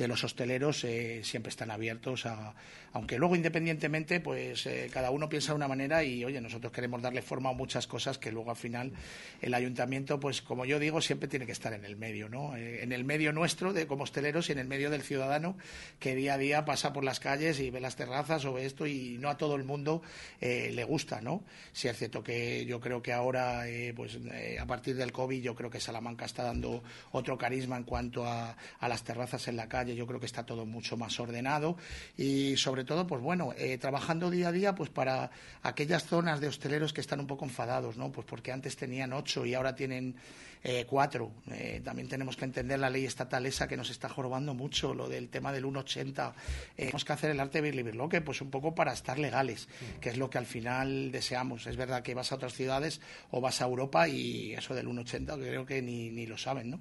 los 0.07 0.23
hosteleros, 0.25 0.85
eh, 0.85 1.23
siempre 1.25 1.51
están 1.51 1.71
abiertos 1.71 2.27
a, 2.27 2.55
aunque 2.93 3.19
luego 3.19 3.37
independientemente, 3.37 4.21
pues 4.21 4.67
eh, 4.67 4.91
cada 4.93 5.11
uno 5.11 5.29
piensa 5.29 5.53
de 5.53 5.57
una 5.57 5.69
manera 5.69 6.03
y, 6.05 6.25
oye, 6.25 6.41
nosotros 6.41 6.73
queremos 6.73 7.03
darle 7.03 7.23
forma 7.23 7.51
a 7.51 7.53
muchas 7.53 7.87
cosas 7.87 8.19
que 8.19 8.33
luego 8.33 8.51
al 8.51 8.57
final 8.57 8.93
el 9.41 9.55
ayuntamiento, 9.55 10.19
pues 10.19 10.43
como 10.43 10.65
yo 10.65 10.79
digo, 10.79 11.01
siempre 11.01 11.29
tiene 11.29 11.47
que 11.47 11.53
estar 11.53 11.73
en 11.73 11.85
el 11.85 11.97
medio, 11.97 12.29
¿no? 12.29 12.57
Eh, 12.57 12.83
en 12.83 12.93
el 12.93 13.05
medio 13.05 13.33
nuestro, 13.33 13.73
de 13.73 13.87
como 13.87 14.05
hosteleros, 14.05 14.49
y 14.49 14.53
en 14.53 14.59
el 14.59 14.67
medio 14.67 14.91
del 14.91 15.03
ciudadano 15.03 15.57
que 15.99 16.15
día 16.15 16.35
a 16.35 16.39
día 16.39 16.65
pasa 16.65 16.93
por 16.93 17.05
las 17.05 17.21
calles 17.21 17.61
y 17.61 17.71
las 17.81 17.97
terrazas 17.97 18.45
o 18.45 18.59
esto 18.59 18.87
y 18.87 19.19
no 19.19 19.29
a 19.29 19.37
todo 19.37 19.57
el 19.57 19.65
mundo 19.65 20.03
eh, 20.41 20.71
le 20.73 20.85
gusta, 20.85 21.21
¿no? 21.21 21.43
Si 21.73 21.89
es 21.89 21.97
cierto 21.97 22.23
que 22.23 22.65
yo 22.67 22.81
creo 22.81 23.03
que 23.03 23.13
ahora, 23.13 23.69
eh, 23.69 23.93
pues 23.95 24.19
eh, 24.33 24.59
a 24.61 24.67
partir 24.67 24.97
del 24.97 25.13
COVID, 25.13 25.43
yo 25.43 25.55
creo 25.55 25.71
que 25.71 25.81
Salamanca 25.81 26.25
está 26.25 26.43
dando 26.43 26.83
otro 27.13 27.37
carisma 27.39 27.77
en 27.77 27.85
cuanto 27.85 28.27
a, 28.27 28.57
a, 28.81 28.89
las 28.89 29.03
terrazas 29.05 29.49
en 29.49 29.57
la 29.57 29.69
calle, 29.69 29.95
yo 29.95 30.07
creo 30.07 30.21
que 30.21 30.27
está 30.27 30.45
todo 30.45 30.67
mucho 30.67 30.97
más 30.97 31.19
ordenado 31.21 31.77
y 32.17 32.57
sobre 32.57 32.85
todo, 32.85 33.07
pues 33.07 33.23
bueno, 33.23 33.55
trabajando 33.81 34.31
día 34.31 34.49
a 34.49 34.53
día, 34.53 34.75
pues 34.75 34.91
para 34.91 35.31
aquellas 35.63 36.05
zonas 36.05 36.41
de 36.41 36.49
hosteleros 36.49 36.93
que 36.93 37.01
están 37.01 37.21
un 37.21 37.27
poco 37.27 37.45
enfadados, 37.45 37.97
¿no? 37.97 38.11
Pues 38.11 38.27
porque 38.27 38.53
antes 38.53 38.77
tenían 38.77 39.13
ocho 39.13 39.45
y 39.47 39.55
ahora 39.55 39.75
tienen 39.75 40.17
eh, 40.63 40.87
cuatro, 40.89 41.33
eh, 41.51 41.81
también 41.85 42.09
tenemos 42.09 42.37
que 42.37 42.45
entender 42.45 42.79
la 42.79 42.91
ley 42.91 43.05
estatal 43.05 43.47
esa 43.47 43.69
que 43.69 43.77
nos 43.77 43.91
está 43.91 44.09
jorobando 44.09 44.55
mucho, 44.55 44.95
lo 44.95 45.09
del 45.09 45.29
tema 45.29 45.53
del 45.53 45.65
1,80. 45.65 46.33
Eh, 46.33 46.35
tenemos 46.77 47.05
que 47.05 47.13
hacer 47.13 47.31
el 47.31 47.41
arte 47.41 47.59
Airbnb, 47.59 47.77
Liverloque, 47.77 48.21
pues 48.21 48.41
un 48.41 48.51
poco 48.51 48.75
para 48.75 48.93
estar 48.93 49.19
legales, 49.19 49.69
que 50.01 50.11
es 50.11 50.17
lo 50.17 50.31
que 50.31 50.39
al 50.39 50.47
final 50.47 51.13
deseamos. 51.13 51.67
Es 51.67 51.77
verdad 51.77 52.03
que 52.03 52.15
vas 52.15 52.33
a 52.33 52.35
otras 52.35 52.55
ciudades 52.55 53.01
o 53.31 53.41
vas 53.41 53.61
a 53.63 53.65
Europa 53.65 54.09
y 54.09 54.53
eso 54.55 54.75
del 54.75 54.89
1,80 54.89 55.39
creo 55.39 55.67
que 55.67 55.83
ni, 55.83 56.11
ni 56.11 56.27
lo 56.27 56.39
saben, 56.39 56.71
¿no? 56.71 56.81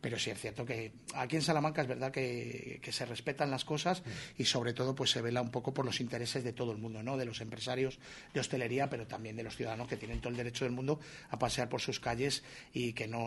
Pero 0.00 0.18
sí 0.18 0.30
es 0.30 0.40
cierto 0.40 0.64
que 0.64 0.92
aquí 1.14 1.36
en 1.36 1.42
Salamanca 1.42 1.82
es 1.82 1.88
verdad 1.88 2.12
que, 2.12 2.80
se 2.88 3.04
respetan 3.04 3.50
las 3.50 3.64
cosas 3.64 4.02
y 4.38 4.44
sobre 4.44 4.72
todo 4.72 4.94
pues 4.94 5.10
se 5.10 5.20
vela 5.20 5.42
un 5.42 5.50
poco 5.50 5.74
por 5.74 5.84
los 5.84 6.00
intereses 6.00 6.42
de 6.42 6.52
todo 6.52 6.72
el 6.72 6.78
mundo, 6.78 7.02
¿no? 7.02 7.16
De 7.16 7.24
los 7.24 7.40
empresarios 7.40 7.98
de 8.32 8.40
hostelería, 8.40 8.88
pero 8.88 9.06
también 9.06 9.36
de 9.36 9.42
los 9.42 9.56
ciudadanos 9.56 9.88
que 9.88 9.96
tienen 9.96 10.20
todo 10.20 10.30
el 10.30 10.36
derecho 10.36 10.64
del 10.64 10.72
mundo 10.72 11.00
a 11.30 11.38
pasear 11.38 11.68
por 11.68 11.80
sus 11.80 12.00
calles 12.00 12.42
y 12.72 12.92
que, 12.92 13.06
no, 13.08 13.17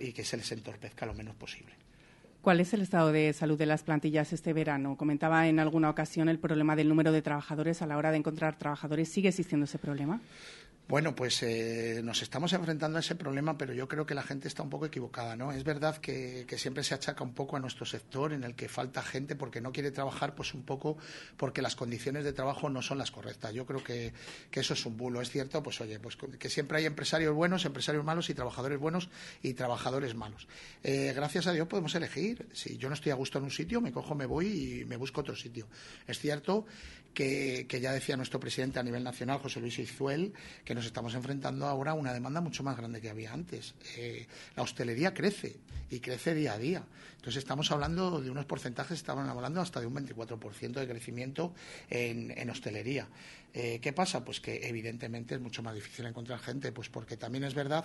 y 0.00 0.12
que 0.12 0.24
se 0.24 0.36
les 0.36 0.50
entorpezca 0.52 1.06
lo 1.06 1.14
menos 1.14 1.34
posible. 1.36 1.72
¿Cuál 2.42 2.60
es 2.60 2.72
el 2.72 2.80
estado 2.80 3.12
de 3.12 3.32
salud 3.34 3.58
de 3.58 3.66
las 3.66 3.82
plantillas 3.82 4.32
este 4.32 4.54
verano? 4.54 4.96
Comentaba 4.96 5.46
en 5.46 5.58
alguna 5.58 5.90
ocasión 5.90 6.28
el 6.30 6.38
problema 6.38 6.74
del 6.74 6.88
número 6.88 7.12
de 7.12 7.20
trabajadores 7.20 7.82
a 7.82 7.86
la 7.86 7.98
hora 7.98 8.10
de 8.10 8.16
encontrar 8.16 8.56
trabajadores. 8.56 9.10
¿Sigue 9.10 9.28
existiendo 9.28 9.64
ese 9.64 9.78
problema? 9.78 10.22
Bueno, 10.90 11.14
pues 11.14 11.40
eh, 11.44 12.00
nos 12.02 12.20
estamos 12.20 12.52
enfrentando 12.52 12.96
a 12.96 13.00
ese 13.00 13.14
problema, 13.14 13.56
pero 13.56 13.72
yo 13.72 13.86
creo 13.86 14.06
que 14.06 14.14
la 14.16 14.24
gente 14.24 14.48
está 14.48 14.64
un 14.64 14.70
poco 14.70 14.86
equivocada, 14.86 15.36
¿no? 15.36 15.52
Es 15.52 15.62
verdad 15.62 15.98
que, 15.98 16.44
siempre 16.58 16.82
se 16.82 16.94
achaca 16.94 17.22
un 17.22 17.32
poco 17.32 17.56
a 17.56 17.60
nuestro 17.60 17.86
sector 17.86 18.32
en 18.32 18.42
el 18.42 18.56
que 18.56 18.68
falta 18.68 19.00
gente 19.00 19.36
porque 19.36 19.60
no 19.60 19.70
quiere 19.70 19.92
trabajar, 19.92 20.34
pues 20.34 20.52
un 20.52 20.64
poco 20.64 20.98
porque 21.36 21.62
las 21.62 21.76
condiciones 21.76 22.24
de 22.24 22.32
trabajo 22.32 22.68
no 22.70 22.82
son 22.82 22.98
las 22.98 23.12
correctas. 23.12 23.54
Yo 23.54 23.66
creo 23.66 23.84
que, 23.84 24.12
eso 24.50 24.74
es 24.74 24.84
un 24.84 24.96
bulo. 24.96 25.20
Es 25.20 25.30
cierto, 25.30 25.62
pues 25.62 25.80
oye, 25.80 26.00
pues 26.00 26.16
que 26.16 26.50
siempre 26.50 26.78
hay 26.78 26.86
empresarios 26.86 27.36
buenos, 27.36 27.64
empresarios 27.64 28.04
malos 28.04 28.28
y 28.28 28.34
trabajadores 28.34 28.80
buenos 28.80 29.10
y 29.44 29.54
trabajadores 29.54 30.16
malos. 30.16 30.48
Eh, 30.82 31.12
gracias 31.14 31.46
a 31.46 31.52
Dios 31.52 31.68
podemos 31.68 31.94
elegir. 31.94 32.48
Si 32.52 32.78
yo 32.78 32.88
no 32.88 32.96
estoy 32.96 33.12
a 33.12 33.14
gusto 33.14 33.38
en 33.38 33.44
un 33.44 33.52
sitio, 33.52 33.80
me 33.80 33.92
cojo, 33.92 34.16
me 34.16 34.26
voy 34.26 34.80
y 34.80 34.84
me 34.86 34.96
busco 34.96 35.20
otro 35.20 35.36
sitio. 35.36 35.68
Es 36.08 36.18
cierto 36.18 36.66
que, 37.14 37.66
ya 37.80 37.92
decía 37.92 38.16
nuestro 38.16 38.40
presidente 38.40 38.78
a 38.78 38.82
nivel 38.82 39.02
nacional, 39.02 39.38
José 39.38 39.60
Luis 39.60 39.78
Izuel, 39.78 40.32
que 40.64 40.74
nos 40.74 40.86
estamos 40.86 41.14
enfrentando 41.14 41.66
ahora 41.66 41.92
a 41.92 41.94
una 41.94 42.12
demanda 42.12 42.40
mucho 42.40 42.62
más 42.62 42.76
grande 42.76 43.00
que 43.00 43.10
había 43.10 43.32
antes. 43.32 43.74
Eh, 43.96 44.26
la 44.56 44.62
hostelería 44.62 45.12
crece 45.12 45.56
y 45.90 46.00
crece 46.00 46.34
día 46.34 46.54
a 46.54 46.58
día. 46.58 46.84
Entonces 47.16 47.42
estamos 47.42 47.70
hablando 47.70 48.20
de 48.20 48.30
unos 48.30 48.46
porcentajes, 48.46 48.96
estaban 48.96 49.28
hablando 49.28 49.60
hasta 49.60 49.80
de 49.80 49.86
un 49.86 49.94
24% 49.94 50.72
de 50.72 50.88
crecimiento 50.88 51.52
en, 51.90 52.48
hostelería. 52.48 53.08
Eh, 53.52 53.80
¿Qué 53.82 53.92
pasa? 53.92 54.24
Pues 54.24 54.40
que 54.40 54.68
evidentemente 54.68 55.34
es 55.34 55.40
mucho 55.40 55.62
más 55.62 55.74
difícil 55.74 56.06
encontrar 56.06 56.38
gente, 56.38 56.70
pues 56.70 56.88
porque 56.88 57.16
también 57.16 57.42
es 57.44 57.54
verdad 57.54 57.84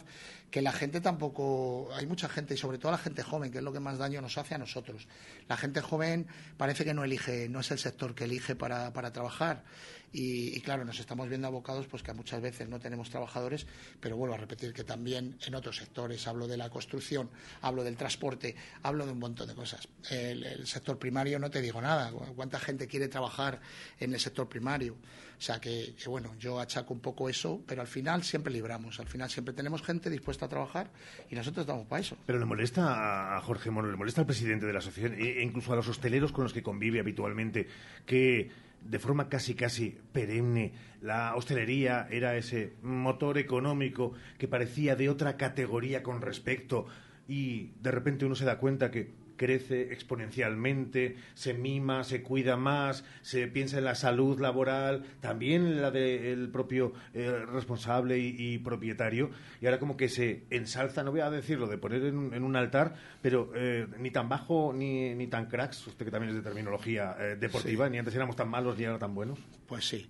que 0.51 0.62
la 0.62 0.72
gente 0.72 1.01
tampoco, 1.01 1.89
hay 1.95 2.05
mucha 2.05 2.29
gente 2.29 2.53
y 2.53 2.57
sobre 2.57 2.77
todo 2.77 2.91
la 2.91 3.00
gente 3.00 3.24
joven, 3.24 3.51
que 3.51 3.57
es 3.57 3.63
lo 3.63 3.74
que 3.74 3.79
más 3.79 3.98
daño 3.98 4.22
nos 4.22 4.38
hace 4.38 4.55
a 4.55 4.57
nosotros. 4.60 5.07
La 5.48 5.57
gente 5.57 5.81
joven 5.81 6.27
parece 6.57 6.86
que 6.86 6.93
no 6.93 7.03
elige, 7.03 7.50
no 7.50 7.62
es 7.62 7.72
el 7.72 7.79
sector 7.79 8.13
que 8.13 8.25
elige 8.25 8.55
para, 8.55 8.93
para 8.93 9.12
trabajar 9.12 9.63
y, 10.12 10.60
claro, 10.62 10.86
nos 10.86 11.00
estamos 11.00 11.28
viendo 11.28 11.48
abocados 11.48 11.88
pues 11.88 12.04
que 12.04 12.14
muchas 12.14 12.42
veces 12.42 12.70
no 12.70 12.80
tenemos 12.80 13.10
trabajadores, 13.10 13.68
pero 14.00 14.16
vuelvo 14.18 14.36
a 14.36 14.38
repetir 14.38 14.74
que 14.74 14.84
también 14.84 15.38
en 15.46 15.56
otros 15.56 15.78
sectores, 15.78 16.28
hablo 16.28 16.48
de 16.48 16.58
la 16.58 16.70
construcción, 16.70 17.30
hablo 17.62 17.84
del 17.84 17.98
transporte, 17.98 18.56
hablo 18.84 19.06
de 19.06 19.12
un 19.12 19.20
montón 19.20 19.48
de 19.48 19.56
cosas. 19.56 19.88
El, 20.10 20.66
sector 20.66 20.98
primario 20.98 21.40
no 21.40 21.50
te 21.50 21.62
digo 21.62 21.82
nada, 21.82 22.12
cuánta 22.36 22.60
gente 22.60 22.88
quiere 22.88 23.08
trabajar 23.08 23.60
en 24.00 24.14
el 24.14 24.20
sector 24.20 24.48
primario. 24.48 24.96
O 25.38 25.42
sea 25.42 25.60
que, 25.60 25.94
bueno, 26.08 26.34
yo 26.40 26.60
achaco 26.60 26.94
un 26.94 27.02
poco 27.02 27.28
eso, 27.30 27.62
pero 27.68 27.82
al 27.82 27.88
final 27.88 28.24
siempre 28.24 28.54
libramos, 28.54 29.00
al 29.00 29.08
final 29.08 29.30
siempre 29.30 29.54
tenemos 29.54 29.82
gente 29.82 30.10
dispuesta 30.10 30.46
a 30.46 30.50
trabajar 30.50 30.90
y 31.30 31.36
nosotros 31.36 31.64
estamos 31.64 31.86
para 31.88 32.02
eso. 32.02 32.18
Pero 32.26 32.40
le 32.40 32.46
molesta 32.46 33.36
a 33.36 33.42
Jorge 33.42 33.70
Moro, 33.70 33.92
le 33.92 33.98
molesta 33.98 34.22
al 34.22 34.28
presidente 34.28 34.66
de 34.66 34.74
la 34.74 34.80
asociación 34.80 35.16
e 35.20 35.42
incluso 35.44 35.74
a 35.74 35.76
los 35.76 35.88
hosteleros 35.90 36.32
con 36.32 36.44
los 36.44 36.54
que 36.54 36.64
convive 36.64 37.00
habitualmente 37.00 37.68
que 38.06 38.50
de 38.86 39.00
forma 39.00 39.30
casi 39.30 39.56
casi 39.56 39.98
perenne. 40.12 40.74
La 41.01 41.36
hostelería 41.36 42.08
era 42.10 42.38
ese 42.38 42.74
motor 42.82 43.38
económico 43.38 44.13
que 44.38 44.48
parecía 44.48 44.96
de 44.96 45.10
otra 45.10 45.38
categoría 45.38 46.04
con 46.04 46.22
respecto 46.22 46.86
y 47.27 47.72
de 47.82 47.92
repente 47.92 48.25
uno 48.25 48.36
se 48.36 48.46
da 48.46 48.60
cuenta 48.60 48.92
que 48.92 49.25
crece 49.36 49.94
exponencialmente, 49.94 51.15
se 51.34 51.54
mima, 51.54 52.04
se 52.04 52.22
cuida 52.22 52.58
más, 52.58 53.04
se 53.22 53.48
piensa 53.48 53.77
en 53.77 53.86
la 53.86 53.96
salud 53.96 54.39
laboral, 54.39 55.04
también 55.22 55.82
la 55.82 55.92
del 55.92 56.50
propio 56.50 56.94
eh, 57.13 57.46
responsable 57.51 58.18
y, 58.18 58.58
propietario, 58.60 59.30
y 59.62 59.65
ahora 59.65 59.80
como 59.80 59.98
que 59.98 60.10
se 60.10 60.44
ensalza, 60.50 61.04
no 61.04 61.12
voy 61.12 61.22
a 61.22 61.30
decirlo, 61.30 61.68
de 61.68 61.77
poner 61.77 62.04
en, 62.04 62.44
un 62.44 62.56
altar, 62.56 62.96
pero 63.22 63.51
eh, 63.56 63.88
ni 64.00 64.12
tan 64.12 64.30
bajo 64.30 64.74
ni, 64.74 65.13
ni, 65.15 65.27
tan 65.27 65.48
cracks, 65.48 65.88
usted 65.88 66.06
que 66.06 66.12
también 66.12 66.30
es 66.30 66.36
de 66.36 66.44
terminología 66.44 67.15
eh, 67.20 67.36
deportiva, 67.36 67.89
ni 67.89 67.98
antes 67.98 68.15
éramos 68.15 68.36
tan 68.36 68.50
malos 68.50 68.77
ni 68.77 68.86
ahora 68.86 69.00
tan 69.00 69.15
buenos. 69.15 69.39
Pues 69.68 69.88
sí. 69.88 70.10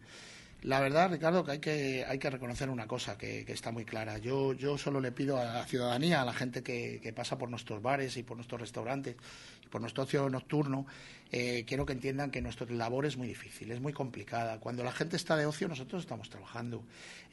La 0.66 0.80
verdad, 0.80 1.12
Ricardo, 1.12 1.46
que 1.46 1.52
hay 1.52 1.60
que, 1.60 2.06
hay 2.08 2.18
que 2.18 2.28
reconocer 2.28 2.72
una 2.72 2.88
cosa 2.88 3.20
que, 3.20 3.46
está 3.48 3.72
muy 3.72 3.86
clara. 3.86 4.18
Yo, 4.18 4.54
yo 4.54 4.80
solo 4.80 5.00
le 5.00 5.12
pido 5.12 5.38
a 5.38 5.46
la 5.46 5.66
ciudadanía, 5.68 6.24
a 6.24 6.26
la 6.26 6.34
gente 6.34 6.64
que, 6.64 7.00
que 7.04 7.14
pasa 7.14 7.38
por 7.38 7.52
nuestros 7.52 7.84
bares 7.84 8.18
y 8.18 8.24
por 8.24 8.36
nuestros 8.36 8.62
restaurantes 8.62 9.16
y 9.64 9.68
por 9.68 9.80
nuestro 9.80 10.06
ocio 10.06 10.28
nocturno, 10.28 10.88
eh, 11.32 11.66
quiero 11.68 11.86
que 11.86 11.94
entiendan 11.94 12.30
que 12.30 12.42
nuestra 12.42 12.68
labor 12.70 13.06
es 13.06 13.18
muy 13.18 13.28
difícil, 13.28 13.72
es 13.72 13.82
muy 13.82 13.94
complicada. 13.94 14.60
Cuando 14.60 14.84
la 14.84 14.92
gente 14.92 15.16
está 15.16 15.36
de 15.36 15.46
ocio, 15.46 15.68
nosotros 15.68 16.04
estamos 16.04 16.30
trabajando. 16.30 16.84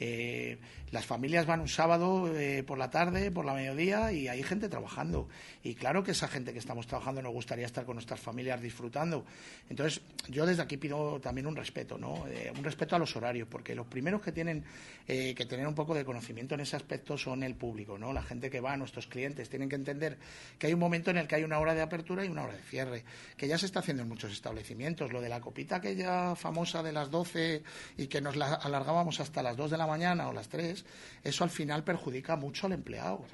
Eh, 0.00 0.58
las 0.90 1.06
familias 1.06 1.46
van 1.46 1.60
un 1.60 1.68
sábado 1.68 2.34
eh, 2.34 2.64
por 2.64 2.78
la 2.78 2.90
tarde, 2.90 3.30
por 3.30 3.44
la 3.44 3.54
mediodía, 3.54 4.12
y 4.12 4.28
hay 4.28 4.42
gente 4.42 4.68
trabajando. 4.68 5.28
Y 5.62 5.74
claro 5.74 6.02
que 6.02 6.12
esa 6.12 6.26
gente 6.26 6.52
que 6.52 6.58
estamos 6.58 6.86
trabajando 6.86 7.22
nos 7.22 7.32
gustaría 7.32 7.66
estar 7.66 7.84
con 7.84 7.96
nuestras 7.96 8.18
familias 8.18 8.60
disfrutando. 8.60 9.24
Entonces, 9.68 10.00
yo 10.28 10.46
desde 10.46 10.62
aquí 10.62 10.78
pido 10.78 11.20
también 11.20 11.46
un 11.46 11.56
respeto, 11.56 11.98
¿no? 11.98 12.24
un 12.56 12.64
respeto 12.64 12.96
a 12.96 12.98
los 12.98 13.14
horarios, 13.16 13.48
porque 13.48 13.74
los 13.74 13.86
primeros 13.86 14.20
que 14.20 14.32
tienen 14.32 14.64
que 15.06 15.46
tener 15.48 15.66
un 15.66 15.74
poco 15.74 15.94
de 15.94 16.04
conocimiento 16.04 16.54
en 16.54 16.60
ese 16.60 16.76
aspecto 16.76 17.16
son 17.16 17.42
el 17.42 17.54
público, 17.54 17.98
¿no? 17.98 18.12
La 18.12 18.22
gente 18.22 18.50
que 18.50 18.60
va, 18.60 18.76
nuestros 18.76 19.06
clientes, 19.06 19.48
tienen 19.48 19.68
que 19.68 19.76
entender 19.76 20.18
que 20.58 20.68
hay 20.68 20.74
un 20.74 20.80
momento 20.80 21.10
en 21.10 21.18
el 21.18 21.26
que 21.26 21.36
hay 21.36 21.44
una 21.44 21.58
hora 21.58 21.74
de 21.74 21.82
apertura 21.82 22.24
y 22.24 22.28
una 22.28 22.44
hora 22.44 22.54
de 22.54 22.62
cierre, 22.62 23.04
que 23.36 23.48
ya 23.48 23.58
se 23.58 23.66
está 23.66 23.81
haciendo 23.82 24.02
en 24.02 24.08
muchos 24.08 24.32
establecimientos. 24.32 25.12
Lo 25.12 25.20
de 25.20 25.28
la 25.28 25.40
copita 25.40 25.76
aquella 25.76 26.34
famosa 26.34 26.82
de 26.82 26.92
las 26.92 27.10
12 27.10 27.62
y 27.98 28.06
que 28.06 28.20
nos 28.20 28.36
la 28.36 28.54
alargábamos 28.54 29.20
hasta 29.20 29.42
las 29.42 29.56
2 29.56 29.72
de 29.72 29.78
la 29.78 29.86
mañana 29.86 30.28
o 30.28 30.32
las 30.32 30.48
3, 30.48 30.84
eso 31.24 31.44
al 31.44 31.50
final 31.50 31.84
perjudica 31.84 32.36
mucho 32.36 32.66
al 32.66 32.72
empleado 32.72 33.24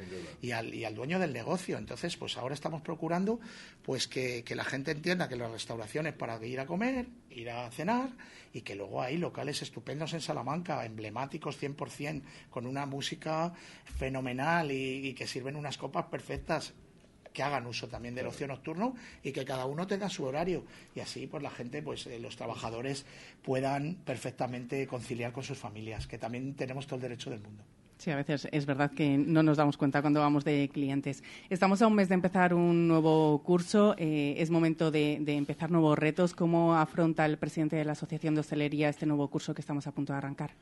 y 0.43 0.51
al, 0.53 0.75
y 0.75 0.85
al 0.85 0.95
dueño 0.95 1.19
del 1.19 1.33
negocio. 1.33 1.79
Entonces, 1.79 2.17
pues 2.17 2.37
ahora 2.37 2.55
estamos 2.55 2.83
procurando 2.83 3.39
pues 3.83 4.09
que, 4.09 4.43
que 4.45 4.57
la 4.57 4.65
gente 4.65 4.91
entienda 4.91 5.29
que 5.29 5.37
las 5.37 5.51
restauraciones 5.51 6.15
para 6.15 6.45
ir 6.45 6.61
a 6.61 6.67
comer, 6.67 7.07
ir 7.31 7.51
a 7.51 7.71
cenar 7.71 8.11
y 8.53 8.63
que 8.63 8.75
luego 8.75 9.03
hay 9.03 9.19
locales 9.19 9.63
estupendos 9.63 10.15
en 10.15 10.21
Salamanca, 10.21 10.85
emblemáticos 10.85 11.61
100%, 11.63 12.23
con 12.51 12.67
una 12.67 12.87
música 12.87 13.53
fenomenal 13.99 14.73
y 14.73 15.15
que 15.15 15.27
sirven 15.27 15.57
unas 15.57 15.77
copas 15.77 16.07
perfectas 16.07 16.73
que 17.33 17.43
hagan 17.43 17.67
uso 17.67 17.89
también 17.89 18.15
del 18.15 18.27
ocio 18.27 18.47
nocturno 18.47 18.95
y 19.23 19.33
que 19.33 19.45
cada 19.45 19.67
uno 19.67 19.87
tenga 19.87 20.09
su 20.09 20.25
horario. 20.25 20.65
Y 20.95 21.01
así 21.01 21.27
pues 21.27 21.43
la 21.43 21.51
gente 21.51 21.83
pues 21.83 22.07
eh, 22.07 22.19
los 22.19 22.37
trabajadores 22.37 23.05
puedan 23.43 23.97
perfectamente 24.05 24.87
conciliar 24.87 25.33
con 25.33 25.45
sus 25.45 25.59
familias 25.59 26.07
que 26.07 26.19
también 26.19 26.55
tenemos 26.55 26.87
todo 26.87 26.97
el 26.97 27.03
derecho 27.03 27.31
del 27.31 27.41
mundo 27.41 27.65
Sí, 27.99 28.13
a 28.13 28.17
veces 28.17 28.47
es 28.53 28.65
verdad 28.65 28.93
que 28.93 29.19
no 29.19 29.43
nos 29.43 29.57
damos 29.57 29.77
cuenta 29.77 30.01
cuando 30.03 30.21
vamos 30.21 30.45
de 30.45 30.71
clientes. 30.73 31.25
Estamos 31.51 31.83
a 31.83 31.89
un 31.89 31.97
mes 31.97 32.09
de 32.09 32.15
empezar 32.15 32.55
un 32.55 32.87
nuevo 32.87 33.43
curso. 33.43 33.97
Eh, 33.99 34.37
es 34.39 34.51
momento 34.51 34.93
de, 34.93 35.15
empezar 35.15 35.73
nuevos 35.73 35.99
retos. 35.99 36.33
¿Cómo 36.33 36.77
afronta 36.77 37.27
el 37.27 37.39
presidente 37.39 37.75
de 37.75 37.85
la 37.85 37.93
Asociación 37.93 38.37
de 38.37 38.43
Hostelería 38.43 38.89
este 38.89 39.05
nuevo 39.05 39.27
curso 39.29 39.53
que 39.53 39.63
estamos 39.63 39.89
a 39.89 39.91
punto 39.91 40.13
de 40.13 40.19
arrancar? 40.19 40.53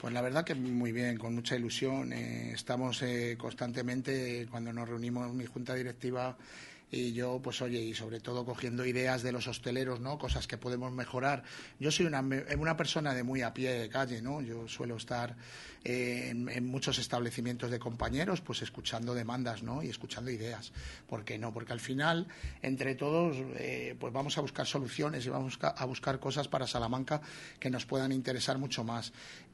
Pues 0.00 0.12
la 0.12 0.20
verdad 0.20 0.44
que 0.44 0.56
muy 0.56 0.90
bien, 0.90 1.16
con 1.16 1.32
mucha 1.32 1.54
ilusión. 1.54 2.12
Eh, 2.12 2.50
estamos 2.54 3.00
eh, 3.02 3.36
constantemente, 3.38 4.48
cuando 4.50 4.72
nos 4.72 4.88
reunimos 4.88 5.32
mi 5.32 5.46
junta 5.46 5.74
directiva 5.74 6.36
y 6.90 7.12
yo, 7.12 7.40
pues 7.42 7.62
oye, 7.62 7.80
y 7.80 7.94
sobre 7.94 8.20
todo 8.20 8.44
cogiendo 8.44 8.84
ideas 8.84 9.22
de 9.22 9.32
los 9.32 9.46
hosteleros, 9.46 10.00
¿no? 10.00 10.18
Cosas 10.18 10.46
que 10.46 10.58
podemos 10.58 10.92
mejorar. 10.92 11.44
Yo 11.78 11.90
soy 11.90 12.06
una, 12.06 12.20
una 12.58 12.76
persona 12.76 13.14
de 13.14 13.22
muy 13.22 13.42
a 13.42 13.54
pie 13.54 13.72
de 13.72 13.88
calle, 13.88 14.20
¿no? 14.20 14.40
Yo 14.40 14.66
suelo 14.66 14.96
estar 14.96 15.36
en, 15.84 16.66
muchos 16.66 16.98
establecimientos 16.98 17.70
de 17.70 17.78
compañeros, 17.78 18.40
pues 18.40 18.62
escuchando 18.62 19.14
demandas, 19.14 19.62
¿no? 19.62 19.82
Y 19.82 19.88
escuchando 19.88 20.30
ideas. 20.30 20.72
¿Por 21.06 21.24
qué 21.24 21.38
no? 21.38 21.52
Porque 21.52 21.72
al 21.72 21.80
final, 21.80 22.26
entre 22.60 22.94
todos, 22.96 23.36
eh, 23.56 23.96
pues 23.98 24.12
vamos 24.12 24.36
a 24.36 24.40
buscar 24.40 24.66
soluciones 24.66 25.24
y 25.26 25.30
vamos 25.30 25.58
a 25.62 25.84
buscar 25.84 26.18
cosas 26.18 26.48
para 26.48 26.66
Salamanca 26.66 27.20
que 27.58 27.70
nos 27.70 27.86
puedan 27.86 28.12
interesar 28.12 28.58
mucho 28.58 28.84
más. 28.84 29.12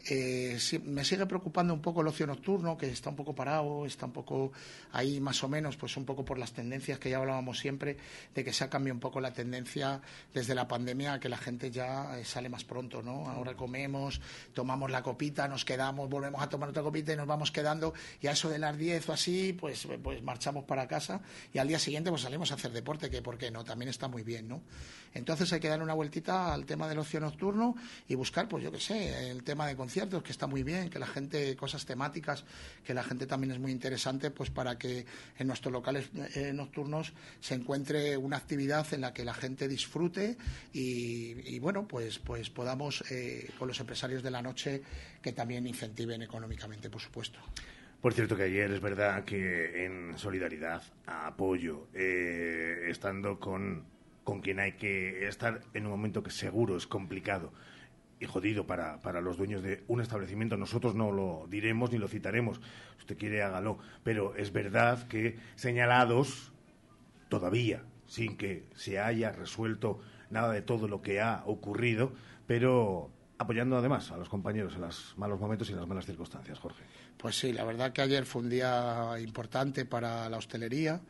Eh, 0.09 0.59
me 0.85 1.05
sigue 1.05 1.27
preocupando 1.27 1.75
un 1.75 1.83
poco 1.83 2.01
el 2.01 2.09
ocio 2.09 2.27
nocturno, 2.27 2.77
que 2.77 2.89
está 2.89 3.11
un 3.11 3.17
poco 3.17 3.35
parado, 3.35 3.85
está 3.85 4.07
un 4.07 4.13
poco 4.13 4.53
ahí 4.93 5.21
más 5.21 5.43
o 5.45 5.49
menos, 5.49 5.77
pues 5.77 5.97
un 5.97 6.05
poco 6.05 6.25
por 6.25 6.39
las 6.39 6.53
tendencias 6.53 6.99
que 6.99 7.09
lleva 7.09 7.26
hablábamos 7.27 7.59
siempre, 7.59 7.97
de 8.35 8.45
que 8.45 8.53
se 8.53 8.65
ha 8.65 8.71
cambiado 8.71 8.95
un 8.95 9.01
poco 9.01 9.21
la 9.21 9.33
tendencia 9.33 10.01
desde 10.33 10.55
la 10.55 10.69
pandemia 10.69 11.15
a 11.15 11.21
que 11.21 11.29
la 11.29 11.37
gente 11.37 11.71
ya 11.71 12.19
eh, 12.19 12.25
sale 12.25 12.49
más 12.49 12.65
pronto, 12.65 13.03
¿no? 13.03 13.29
Ahora 13.29 13.55
comemos, 13.55 14.21
tomamos 14.55 14.91
la 14.91 15.03
copita, 15.03 15.49
nos 15.49 15.65
quedamos, 15.65 16.09
volvemos 16.09 16.41
a 16.41 16.49
tomar 16.49 16.69
otra 16.69 16.83
copita 16.83 17.13
y 17.13 17.17
nos 17.17 17.27
vamos 17.27 17.51
quedando 17.51 17.95
y 18.21 18.29
a 18.29 18.33
eso 18.33 18.49
de 18.49 18.59
las 18.59 18.77
10 18.77 19.09
o 19.09 19.13
así, 19.13 19.53
pues, 19.53 19.87
pues 20.03 20.23
marchamos 20.23 20.65
para 20.65 20.87
casa 20.87 21.21
y 21.53 21.59
al 21.59 21.69
día 21.69 21.79
siguiente 21.79 22.11
pues 22.11 22.23
salimos 22.23 22.53
a 22.53 22.55
hacer 22.55 22.73
deporte, 22.73 23.11
que 23.11 23.23
por 23.23 23.37
qué 23.39 23.51
no, 23.51 23.65
también 23.65 23.89
está 23.89 24.09
muy 24.09 24.23
bien, 24.23 24.49
¿no? 24.49 24.63
Entonces 25.15 25.51
hay 25.53 25.61
que 25.61 25.69
dar 25.69 25.83
una 25.83 25.95
vueltita 25.95 26.53
al 26.53 26.67
tema 26.67 26.89
del 26.89 26.99
ocio 26.99 27.21
nocturno 27.21 27.75
y 28.07 28.15
buscar, 28.15 28.49
pues 28.49 28.63
yo 28.63 28.71
qué 28.71 28.81
sé, 28.81 29.31
el 29.31 29.43
tema 29.45 29.67
de 29.67 29.75
conciertos, 29.75 30.23
que 30.23 30.31
está 30.31 30.47
muy 30.47 30.63
bien, 30.63 30.91
que 30.91 30.99
la 30.99 31.07
gente, 31.07 31.57
cosas 31.57 31.87
temáticas, 31.87 32.45
que 32.85 32.93
la 32.93 33.03
gente 33.03 33.27
también 33.27 33.53
es 33.53 33.59
muy 33.59 33.73
interesante, 33.73 34.31
pues 34.31 34.51
para 34.51 34.77
que 34.77 35.07
en 35.39 35.47
nuestros 35.47 35.73
locales 35.73 36.11
eh, 36.35 36.53
nocturnos 36.53 37.15
se 37.41 37.55
encuentre 37.55 38.17
una 38.17 38.37
actividad 38.37 38.87
en 38.93 39.03
la 39.03 39.13
que 39.13 39.25
la 39.25 39.35
gente 39.35 39.69
disfrute 39.69 40.37
y, 40.73 41.59
bueno, 41.59 41.87
pues, 41.87 42.19
pues 42.19 42.51
podamos 42.51 43.05
eh, 43.11 43.51
con 43.59 43.69
los 43.69 43.81
empresarios 43.81 44.23
de 44.23 44.31
la 44.31 44.43
noche 44.43 44.83
que 45.23 45.33
también 45.33 45.67
incentiven 45.67 46.23
económicamente, 46.23 46.91
por 46.91 47.01
supuesto. 47.01 47.39
Por 48.01 48.13
cierto 48.13 48.37
que 48.37 48.45
ayer 48.45 48.71
es 48.71 48.81
verdad 48.81 49.25
que 49.25 49.85
en 49.85 50.17
solidaridad, 50.19 50.83
apoyo, 51.07 51.89
eh, 51.95 52.87
estando 52.89 53.41
con, 53.41 53.85
con 54.23 54.41
quien 54.41 54.61
hay 54.61 54.73
que 54.73 55.27
estar 55.27 55.63
en 55.75 55.87
un 55.87 55.93
momento 55.93 56.23
que 56.23 56.31
seguro 56.31 56.77
es 56.77 56.87
complicado 56.87 57.53
y 58.19 58.27
jodido 58.27 58.67
para, 58.67 59.01
para, 59.01 59.21
los 59.21 59.37
dueños 59.37 59.63
de 59.63 59.85
un 59.89 60.01
establecimiento. 60.01 60.57
Nosotros 60.57 60.95
no 60.95 61.13
lo 61.13 61.47
diremos 61.49 61.91
ni 61.91 61.99
lo 61.99 62.09
citaremos. 62.09 62.61
Si 62.97 63.01
usted 63.01 63.19
quiere, 63.19 63.43
hágalo. 63.43 63.79
Pero 64.03 64.35
es 64.37 64.53
verdad 64.53 65.07
que 65.09 65.39
señalados, 65.55 66.53
todavía, 67.39 67.83
sin 68.07 68.37
que 68.37 68.69
se 68.75 68.99
haya 68.99 69.31
resuelto 69.31 70.01
nada 70.31 70.53
de 70.53 70.63
todo 70.63 70.89
lo 70.89 71.03
que 71.03 71.21
ha 71.21 71.43
ocurrido, 71.47 72.13
pero 72.47 73.11
apoyando 73.39 73.77
además 73.77 74.11
a 74.11 74.17
los 74.17 74.29
compañeros 74.29 74.75
en 74.75 74.81
los 74.81 75.15
malos 75.19 75.39
momentos 75.39 75.69
y 75.69 75.73
en 75.73 75.79
las 75.79 75.87
malas 75.87 76.07
circunstancias, 76.07 76.59
Jorge. 76.59 76.83
Pues 77.19 77.39
sí, 77.39 77.53
la 77.53 77.65
verdad 77.65 77.93
que 77.93 78.01
ayer 78.01 78.25
fue 78.25 78.43
un 78.43 78.49
día 78.49 79.13
importante 79.21 79.85
para 79.85 80.29
la 80.31 80.39
hostelería. 80.39 81.01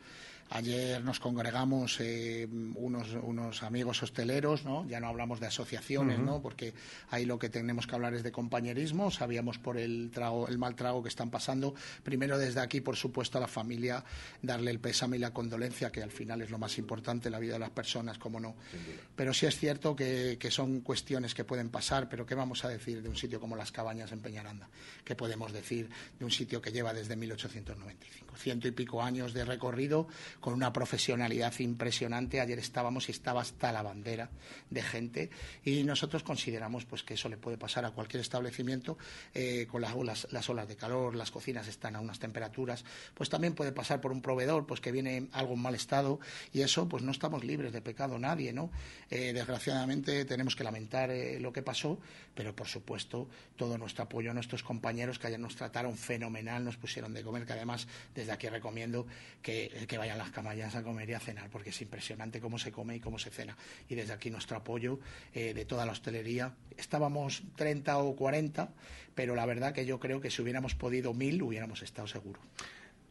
Ayer 0.49 1.03
nos 1.03 1.19
congregamos 1.19 1.99
eh, 1.99 2.47
unos, 2.75 3.09
unos, 3.21 3.63
amigos 3.63 4.01
hosteleros, 4.01 4.63
¿no? 4.63 4.87
Ya 4.87 4.99
no 4.99 5.07
hablamos 5.07 5.39
de 5.39 5.47
asociaciones, 5.47 6.19
¿no? 6.19 6.41
Porque 6.41 6.73
ahí 7.09 7.25
lo 7.25 7.37
que 7.37 7.49
tenemos 7.49 7.85
que 7.85 7.95
hablar 7.95 8.13
es 8.13 8.23
de 8.23 8.31
compañerismo. 8.31 9.11
Sabíamos 9.11 9.57
por 9.57 9.77
el 9.77 10.09
trago, 10.13 10.47
el 10.47 10.57
mal 10.57 10.75
trago 10.75 11.03
que 11.03 11.09
están 11.09 11.29
pasando. 11.29 11.75
Primero 12.03 12.37
desde 12.37 12.61
aquí, 12.61 12.79
por 12.79 12.95
supuesto, 12.95 13.37
a 13.37 13.41
la 13.41 13.47
familia 13.47 14.03
darle 14.41 14.71
el 14.71 14.79
pésame 14.79 15.17
y 15.17 15.19
la 15.19 15.33
condolencia, 15.33 15.91
que 15.91 16.01
al 16.01 16.11
final 16.11 16.41
es 16.41 16.49
lo 16.49 16.57
más 16.57 16.77
importante 16.77 17.27
en 17.27 17.33
la 17.33 17.39
vida 17.39 17.53
de 17.53 17.59
las 17.59 17.71
personas, 17.71 18.17
como 18.17 18.39
no. 18.39 18.55
Pero 19.15 19.33
sí 19.33 19.45
es 19.45 19.57
cierto 19.57 19.95
que, 19.95 20.37
que 20.39 20.49
son 20.49 20.79
cuestiones 20.79 21.33
que 21.33 21.43
pueden 21.43 21.69
pasar, 21.69 22.07
pero 22.07 22.25
¿qué 22.25 22.35
vamos 22.35 22.63
a 22.63 22.69
decir 22.69 23.01
de 23.01 23.09
un 23.09 23.17
sitio 23.17 23.41
como 23.41 23.55
Las 23.57 23.71
Cabañas 23.71 24.11
en 24.13 24.21
Peñaranda? 24.21 24.69
¿Qué 25.03 25.15
podemos 25.15 25.51
decir 25.51 25.89
de 26.17 26.23
un 26.23 26.31
sitio 26.31 26.61
que 26.61 26.71
lleva 26.71 26.93
desde 26.93 27.15
1895? 27.15 28.35
Ciento 28.37 28.67
y 28.67 28.71
pico 28.71 29.01
años 29.01 29.33
de 29.33 29.43
recorrido 29.43 30.07
con 30.39 30.53
una 30.53 30.71
profesionalidad 30.73 31.53
impresionante. 31.59 32.41
Ayer 32.41 32.59
estábamos 32.59 33.09
y 33.09 33.11
estaba 33.11 33.41
hasta 33.41 33.71
la 33.71 33.81
bandera 33.81 34.29
de 34.69 34.81
gente 34.81 35.29
y 35.63 35.83
nosotros 35.83 36.23
consideramos 36.23 36.85
pues 36.85 37.03
que 37.03 37.15
eso 37.15 37.29
le 37.29 37.37
puede 37.37 37.57
pasar 37.57 37.85
a 37.85 37.91
cualquier 37.91 38.21
establecimiento 38.21 38.97
eh, 39.33 39.67
con 39.69 39.81
las 39.81 39.93
olas, 39.93 40.27
las 40.31 40.49
olas 40.49 40.67
de 40.67 40.75
calor, 40.75 41.15
las 41.15 41.31
cocinas 41.31 41.67
están 41.67 41.95
a 41.95 41.99
unas 41.99 42.19
temperaturas, 42.19 42.83
pues 43.13 43.29
también 43.29 43.53
puede 43.53 43.71
pasar 43.71 44.01
por 44.01 44.11
un 44.11 44.21
proveedor 44.21 44.65
pues 44.65 44.81
que 44.81 44.91
viene 44.91 45.27
algo 45.31 45.53
en 45.53 45.61
mal 45.61 45.75
estado 45.75 46.19
y 46.53 46.61
eso 46.61 46.87
pues 46.87 47.03
no 47.03 47.11
estamos 47.11 47.43
libres 47.43 47.73
de 47.73 47.81
pecado 47.81 48.19
nadie, 48.19 48.53
¿no? 48.53 48.71
Eh, 49.09 49.33
desgraciadamente 49.33 50.25
tenemos 50.25 50.55
que 50.55 50.63
lamentar 50.63 51.11
eh, 51.11 51.39
lo 51.39 51.53
que 51.53 51.61
pasó, 51.61 51.99
pero 52.35 52.55
por 52.55 52.67
supuesto 52.67 53.27
todo 53.55 53.77
nuestro 53.77 54.03
apoyo 54.03 54.31
a 54.31 54.33
nuestros 54.33 54.63
compañeros 54.63 55.19
que 55.19 55.27
ayer 55.27 55.39
nos 55.39 55.55
trataron 55.55 55.97
fenomenal, 55.97 56.63
nos 56.63 56.77
pusieron 56.77 57.13
de 57.13 57.23
comer, 57.23 57.45
que 57.45 57.53
además 57.53 57.87
desde 58.13 58.31
aquí 58.31 58.47
recomiendo 58.47 59.07
que, 59.41 59.85
que 59.87 59.97
vayan 59.97 60.17
las 60.17 60.26
camallas 60.31 60.75
a 60.75 60.83
comer 60.83 61.09
y 61.09 61.13
a 61.13 61.19
cenar, 61.19 61.49
porque 61.49 61.69
es 61.69 61.81
impresionante 61.81 62.39
cómo 62.39 62.57
se 62.57 62.71
come 62.71 62.95
y 62.95 62.99
cómo 62.99 63.19
se 63.19 63.29
cena. 63.29 63.55
Y 63.89 63.95
desde 63.95 64.13
aquí 64.13 64.29
nuestro 64.29 64.57
apoyo 64.57 64.99
eh, 65.33 65.53
de 65.53 65.65
toda 65.65 65.85
la 65.85 65.91
hostelería. 65.91 66.53
Estábamos 66.77 67.43
30 67.55 67.97
o 67.97 68.15
40, 68.15 68.69
pero 69.15 69.35
la 69.35 69.45
verdad 69.45 69.73
que 69.73 69.85
yo 69.85 69.99
creo 69.99 70.21
que 70.21 70.29
si 70.29 70.41
hubiéramos 70.41 70.75
podido 70.75 71.13
mil, 71.13 71.41
hubiéramos 71.41 71.81
estado 71.81 72.07
seguros. 72.07 72.41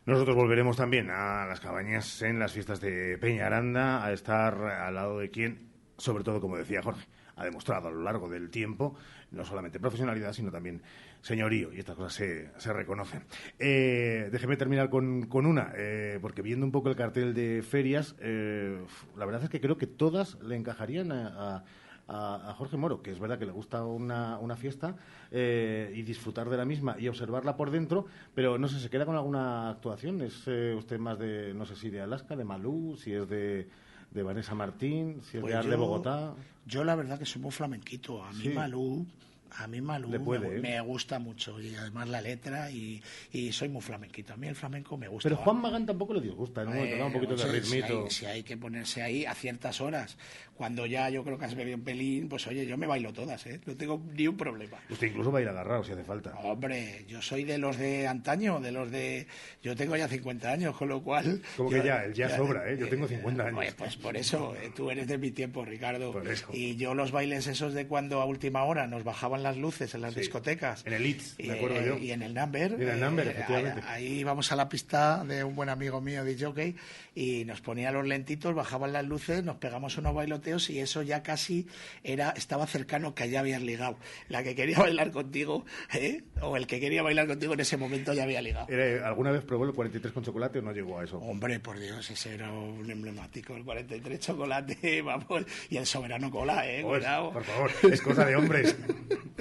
Nosotros 0.07 0.37
volveremos 0.37 0.77
también 0.77 1.11
a 1.11 1.47
las 1.47 1.59
cabañas 1.59 2.23
en 2.23 2.39
las 2.39 2.53
fiestas 2.53 2.81
de 2.81 3.19
Peña 3.19 3.47
Aranda, 3.47 4.05
a 4.05 4.13
estar 4.13 4.55
al 4.55 4.95
lado 4.95 5.19
de 5.19 5.31
quien, 5.31 5.69
sobre 5.99 6.23
todo, 6.23 6.41
como 6.41 6.57
decía 6.57 6.81
Jorge, 6.81 7.05
ha 7.37 7.45
demostrado 7.45 7.89
a 7.89 7.91
lo 7.91 8.03
largo 8.03 8.29
del 8.29 8.51
tiempo 8.51 8.97
no 9.31 9.45
solamente 9.45 9.79
profesionalidad, 9.79 10.33
sino 10.33 10.51
también 10.51 10.83
señorío, 11.21 11.73
y 11.73 11.79
estas 11.79 11.97
cosas 11.97 12.15
se, 12.15 12.51
se 12.59 12.73
reconocen. 12.73 13.25
Eh, 13.59 14.29
déjeme 14.31 14.57
terminar 14.57 14.91
con, 14.91 15.27
con 15.27 15.47
una, 15.47 15.73
eh, 15.77 16.19
porque 16.21 16.43
viendo 16.43 16.65
un 16.65 16.73
poco 16.73 16.89
el 16.89 16.97
cartel 16.97 17.35
de 17.35 17.63
ferias, 17.63 18.15
eh, 18.21 18.81
la 19.17 19.27
verdad 19.27 19.45
es 19.45 19.51
que 19.51 19.61
creo 19.61 19.77
que 19.77 19.87
todas 19.87 20.41
le 20.43 20.57
encajarían 20.57 21.13
a, 21.13 21.65
a, 22.09 22.55
Jorge 22.57 22.77
Moro, 22.77 23.03
que 23.03 23.11
es 23.11 23.19
verdad 23.19 23.39
que 23.39 23.47
le 23.47 23.53
gusta 23.53 23.85
una, 23.85 24.39
una 24.39 24.57
fiesta 24.57 24.97
eh, 25.31 25.93
y 25.95 26.03
disfrutar 26.03 26.49
de 26.49 26.57
la 26.57 26.65
misma 26.65 26.97
y 26.99 27.09
observarla 27.09 27.57
por 27.57 27.71
dentro, 27.71 28.07
pero 28.35 28.59
no 28.59 28.69
sé, 28.69 28.79
¿se 28.79 28.91
queda 28.91 29.07
con 29.07 29.17
alguna 29.17 29.71
actuación? 29.71 30.23
¿Es 30.23 30.45
eh, 30.47 30.75
usted 30.77 30.99
más 30.99 31.19
de, 31.19 31.53
no 31.55 31.67
sé 31.67 31.77
si 31.77 31.91
de 31.91 32.01
Alaska, 32.01 32.37
de 32.37 32.45
Malú, 32.45 32.97
si 32.97 33.13
es 33.13 33.29
de 33.29 33.69
de 34.11 34.23
Vanessa 34.23 34.55
Martín, 34.55 35.21
si 35.31 35.37
es 35.39 35.43
Pues 35.43 35.65
de 35.67 35.77
Bogotá? 35.77 36.35
Yo 36.67 36.85
la 36.85 36.95
verdad 36.97 37.19
que 37.19 37.27
soy 37.27 37.43
muy 37.43 37.51
flamenquito. 37.53 38.25
A 38.25 38.33
mí 38.33 38.43
Sí. 38.43 38.49
Malú, 38.51 39.07
a 39.53 39.67
mí 39.67 39.81
Malú 39.81 40.11
Le 40.11 40.21
puede, 40.21 40.49
me, 40.49 40.57
¿eh? 40.57 40.61
me 40.61 40.81
gusta 40.81 41.19
mucho 41.19 41.61
y 41.61 41.75
además 41.75 42.09
la 42.09 42.21
letra 42.21 42.71
y, 42.71 43.03
y 43.33 43.53
soy 43.53 43.69
muy 43.69 43.83
flamenquito. 43.83 44.33
A 44.33 44.37
mí 44.37 44.47
el 44.49 44.55
flamenco 44.57 44.97
me 44.97 45.09
gusta. 45.09 45.29
Pero 45.29 45.41
Juan 45.43 45.61
Magán 45.61 45.87
tampoco 45.87 46.15
le 46.15 46.21
disgusta, 46.21 46.65
¿no? 46.65 46.75
Eh, 46.75 47.03
un 47.03 47.13
poquito 47.13 47.37
de 47.37 47.43
sí, 47.43 47.49
sí 47.49 47.53
ritmito. 47.81 48.05
hay, 48.05 48.11
sí 48.11 48.27
hay 48.27 48.43
que 48.43 48.57
ponerse 48.57 49.03
ahí 49.03 49.25
a 49.25 49.35
ciertas 49.35 49.81
horas. 49.81 50.17
Cuando 50.55 50.87
ya 50.87 51.11
yo 51.11 51.23
creo 51.23 51.39
que 51.39 51.45
has 51.45 51.55
bebido 51.55 51.77
un 51.77 51.85
pelín, 51.85 52.29
pues 52.31 52.47
oye, 52.47 52.67
yo 52.67 52.79
me 52.79 52.87
bailo 52.87 53.13
todas, 53.13 53.47
¿eh? 53.47 53.61
No 53.67 53.77
tengo 53.77 54.03
ni 54.15 54.27
un 54.27 54.37
problema. 54.39 54.79
Usted 54.89 55.09
incluso 55.09 55.31
va 55.31 55.41
a 55.41 55.43
ir 55.43 55.49
agarrado 55.49 55.85
si 55.85 55.93
hace 55.93 56.03
falta. 56.03 56.35
Hombre, 56.39 57.05
yo 57.07 57.21
soy 57.21 57.45
de 57.45 57.59
los 57.59 57.77
de 57.77 58.07
antaño, 58.09 58.59
de 58.61 58.73
los 58.73 58.91
de... 58.91 59.27
Yo 59.63 59.77
tengo 59.77 59.97
ya 59.97 60.09
50 60.09 60.51
años, 60.51 60.75
con 60.77 60.89
lo 60.89 61.03
cual... 61.03 61.43
Como 61.59 61.69
que 61.69 61.77
yo- 61.79 61.85
ya, 61.85 62.05
el 62.05 62.15
ya 62.15 62.35
sobra, 62.35 62.71
¿eh? 62.71 62.77
Yo 62.81 62.89
tengo 62.89 63.07
50 63.07 63.43
años. 63.43 63.55
Pues, 63.55 63.75
pues 63.75 63.97
por 63.97 64.17
eso, 64.17 64.55
eh, 64.57 64.71
tú 64.75 64.91
eres 64.91 65.07
de 65.09 65.19
mi 65.19 65.31
tiempo, 65.31 65.63
Ricardo. 65.65 66.11
Por 66.13 66.27
eso. 66.27 66.49
Y 66.53 66.77
yo 66.77 66.95
los 66.95 67.11
bailes 67.13 67.47
esos 67.47 67.75
de 67.75 67.87
cuando 67.87 68.23
a 68.23 68.25
última 68.25 68.65
hora 68.65 68.87
nos 68.87 69.05
bajaban 69.05 69.43
las 69.47 69.57
luces 69.57 69.95
en 69.95 70.03
las 70.03 70.15
Sí. 70.15 70.21
discotecas. 70.21 70.85
En 70.87 70.93
el 70.93 71.07
Itz, 71.07 71.35
y, 71.39 71.49
me 71.49 71.55
acuerdo 71.55 71.77
eh, 71.81 71.87
yo. 71.87 71.99
Y 71.99 72.11
en 72.13 72.23
el 72.23 72.35
Number. 72.35 72.73
Y 72.79 72.83
en 72.83 72.89
el 72.89 73.01
Number, 73.01 73.29
efectivamente. 73.29 73.83
Ahí, 73.87 74.07
íbamos 74.21 74.51
a 74.53 74.57
la 74.57 74.69
pista 74.69 75.25
de 75.25 75.45
un 75.45 75.55
buen 75.55 75.69
amigo 75.69 76.01
mío, 76.01 76.25
de 76.25 76.37
jockey, 76.39 76.75
y 77.15 77.45
nos 77.45 77.61
ponía 77.61 77.91
los 77.93 78.07
lentitos, 78.07 78.55
bajaban 78.55 78.93
las 78.93 79.05
luces, 79.07 79.45
nos 79.45 79.57
pegamos 79.57 79.97
unos 79.99 80.15
bailoteos 80.15 80.69
y 80.71 80.81
eso 80.81 81.03
ya 81.03 81.23
casi 81.23 81.67
era 82.05 82.31
estaba 82.31 82.67
cercano 82.67 83.15
que 83.15 83.29
ya 83.31 83.41
habías 83.41 83.63
ligado. 83.63 83.99
La 84.29 84.43
que 84.43 84.55
quería 84.55 84.79
bailar 84.79 85.11
contigo, 85.11 85.65
¿eh? 85.95 86.23
o 86.43 86.57
el 86.57 86.67
que 86.67 86.81
quería 86.81 87.03
bailar 87.03 87.27
contigo 87.27 87.55
en 87.55 87.61
ese 87.61 87.77
momento 87.77 88.13
ya 88.13 88.25
había 88.25 88.43
ligado. 88.43 88.67
¿Alguna 89.05 89.31
vez 89.31 89.45
probó 89.45 89.65
el 89.65 89.73
43 89.73 90.13
con 90.13 90.25
chocolate 90.25 90.59
o 90.59 90.63
no 90.63 90.73
llegó 90.73 90.99
a 90.99 91.05
eso? 91.05 91.19
Hombre, 91.19 91.61
por 91.61 91.79
Dios, 91.79 92.11
ese 92.11 92.35
era 92.35 92.51
un 92.53 92.91
emblemático, 92.91 93.55
el 93.57 93.65
43 93.65 94.21
chocolate, 94.21 95.03
vamos, 95.03 95.45
y 95.71 95.77
el 95.77 95.87
soberano 95.87 96.31
cola, 96.31 96.69
eh, 96.71 96.83
cuidado. 96.83 97.33
por 97.33 97.45
favor, 97.45 97.71
es 97.91 98.03
cosa 98.03 98.25
de 98.25 98.37
hombres. 98.37 98.77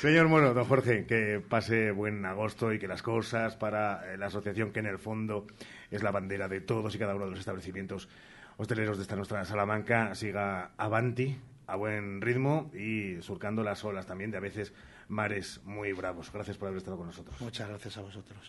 Señor 0.00 0.28
Mono, 0.28 0.54
don 0.54 0.64
Jorge, 0.64 1.04
que 1.04 1.42
pase 1.46 1.90
buen 1.90 2.24
agosto 2.24 2.72
y 2.72 2.78
que 2.78 2.88
las 2.88 3.02
cosas 3.02 3.56
para 3.56 4.12
eh, 4.12 4.16
la 4.16 4.26
asociación 4.26 4.72
que 4.72 4.80
en 4.80 4.86
el 4.86 4.98
fondo 4.98 5.46
es 5.90 6.02
la 6.02 6.10
bandera 6.10 6.48
de 6.48 6.60
todos 6.60 6.94
y 6.94 6.98
cada 6.98 7.14
uno 7.14 7.26
de 7.26 7.32
los 7.32 7.40
establecimientos 7.40 8.08
hosteleros 8.56 8.96
de 8.96 9.02
esta 9.02 9.16
nuestra 9.16 9.44
Salamanca 9.44 10.14
siga 10.14 10.70
avanti 10.78 11.38
a 11.66 11.76
buen 11.76 12.20
ritmo 12.20 12.70
y 12.74 13.20
surcando 13.22 13.62
las 13.62 13.84
olas 13.84 14.06
también 14.06 14.30
de 14.30 14.38
a 14.38 14.40
veces 14.40 14.72
mares 15.08 15.60
muy 15.64 15.92
bravos. 15.92 16.32
Gracias 16.32 16.56
por 16.56 16.68
haber 16.68 16.78
estado 16.78 16.96
con 16.96 17.06
nosotros. 17.06 17.40
Muchas 17.40 17.68
gracias 17.68 17.98
a 17.98 18.00
vosotros. 18.00 18.40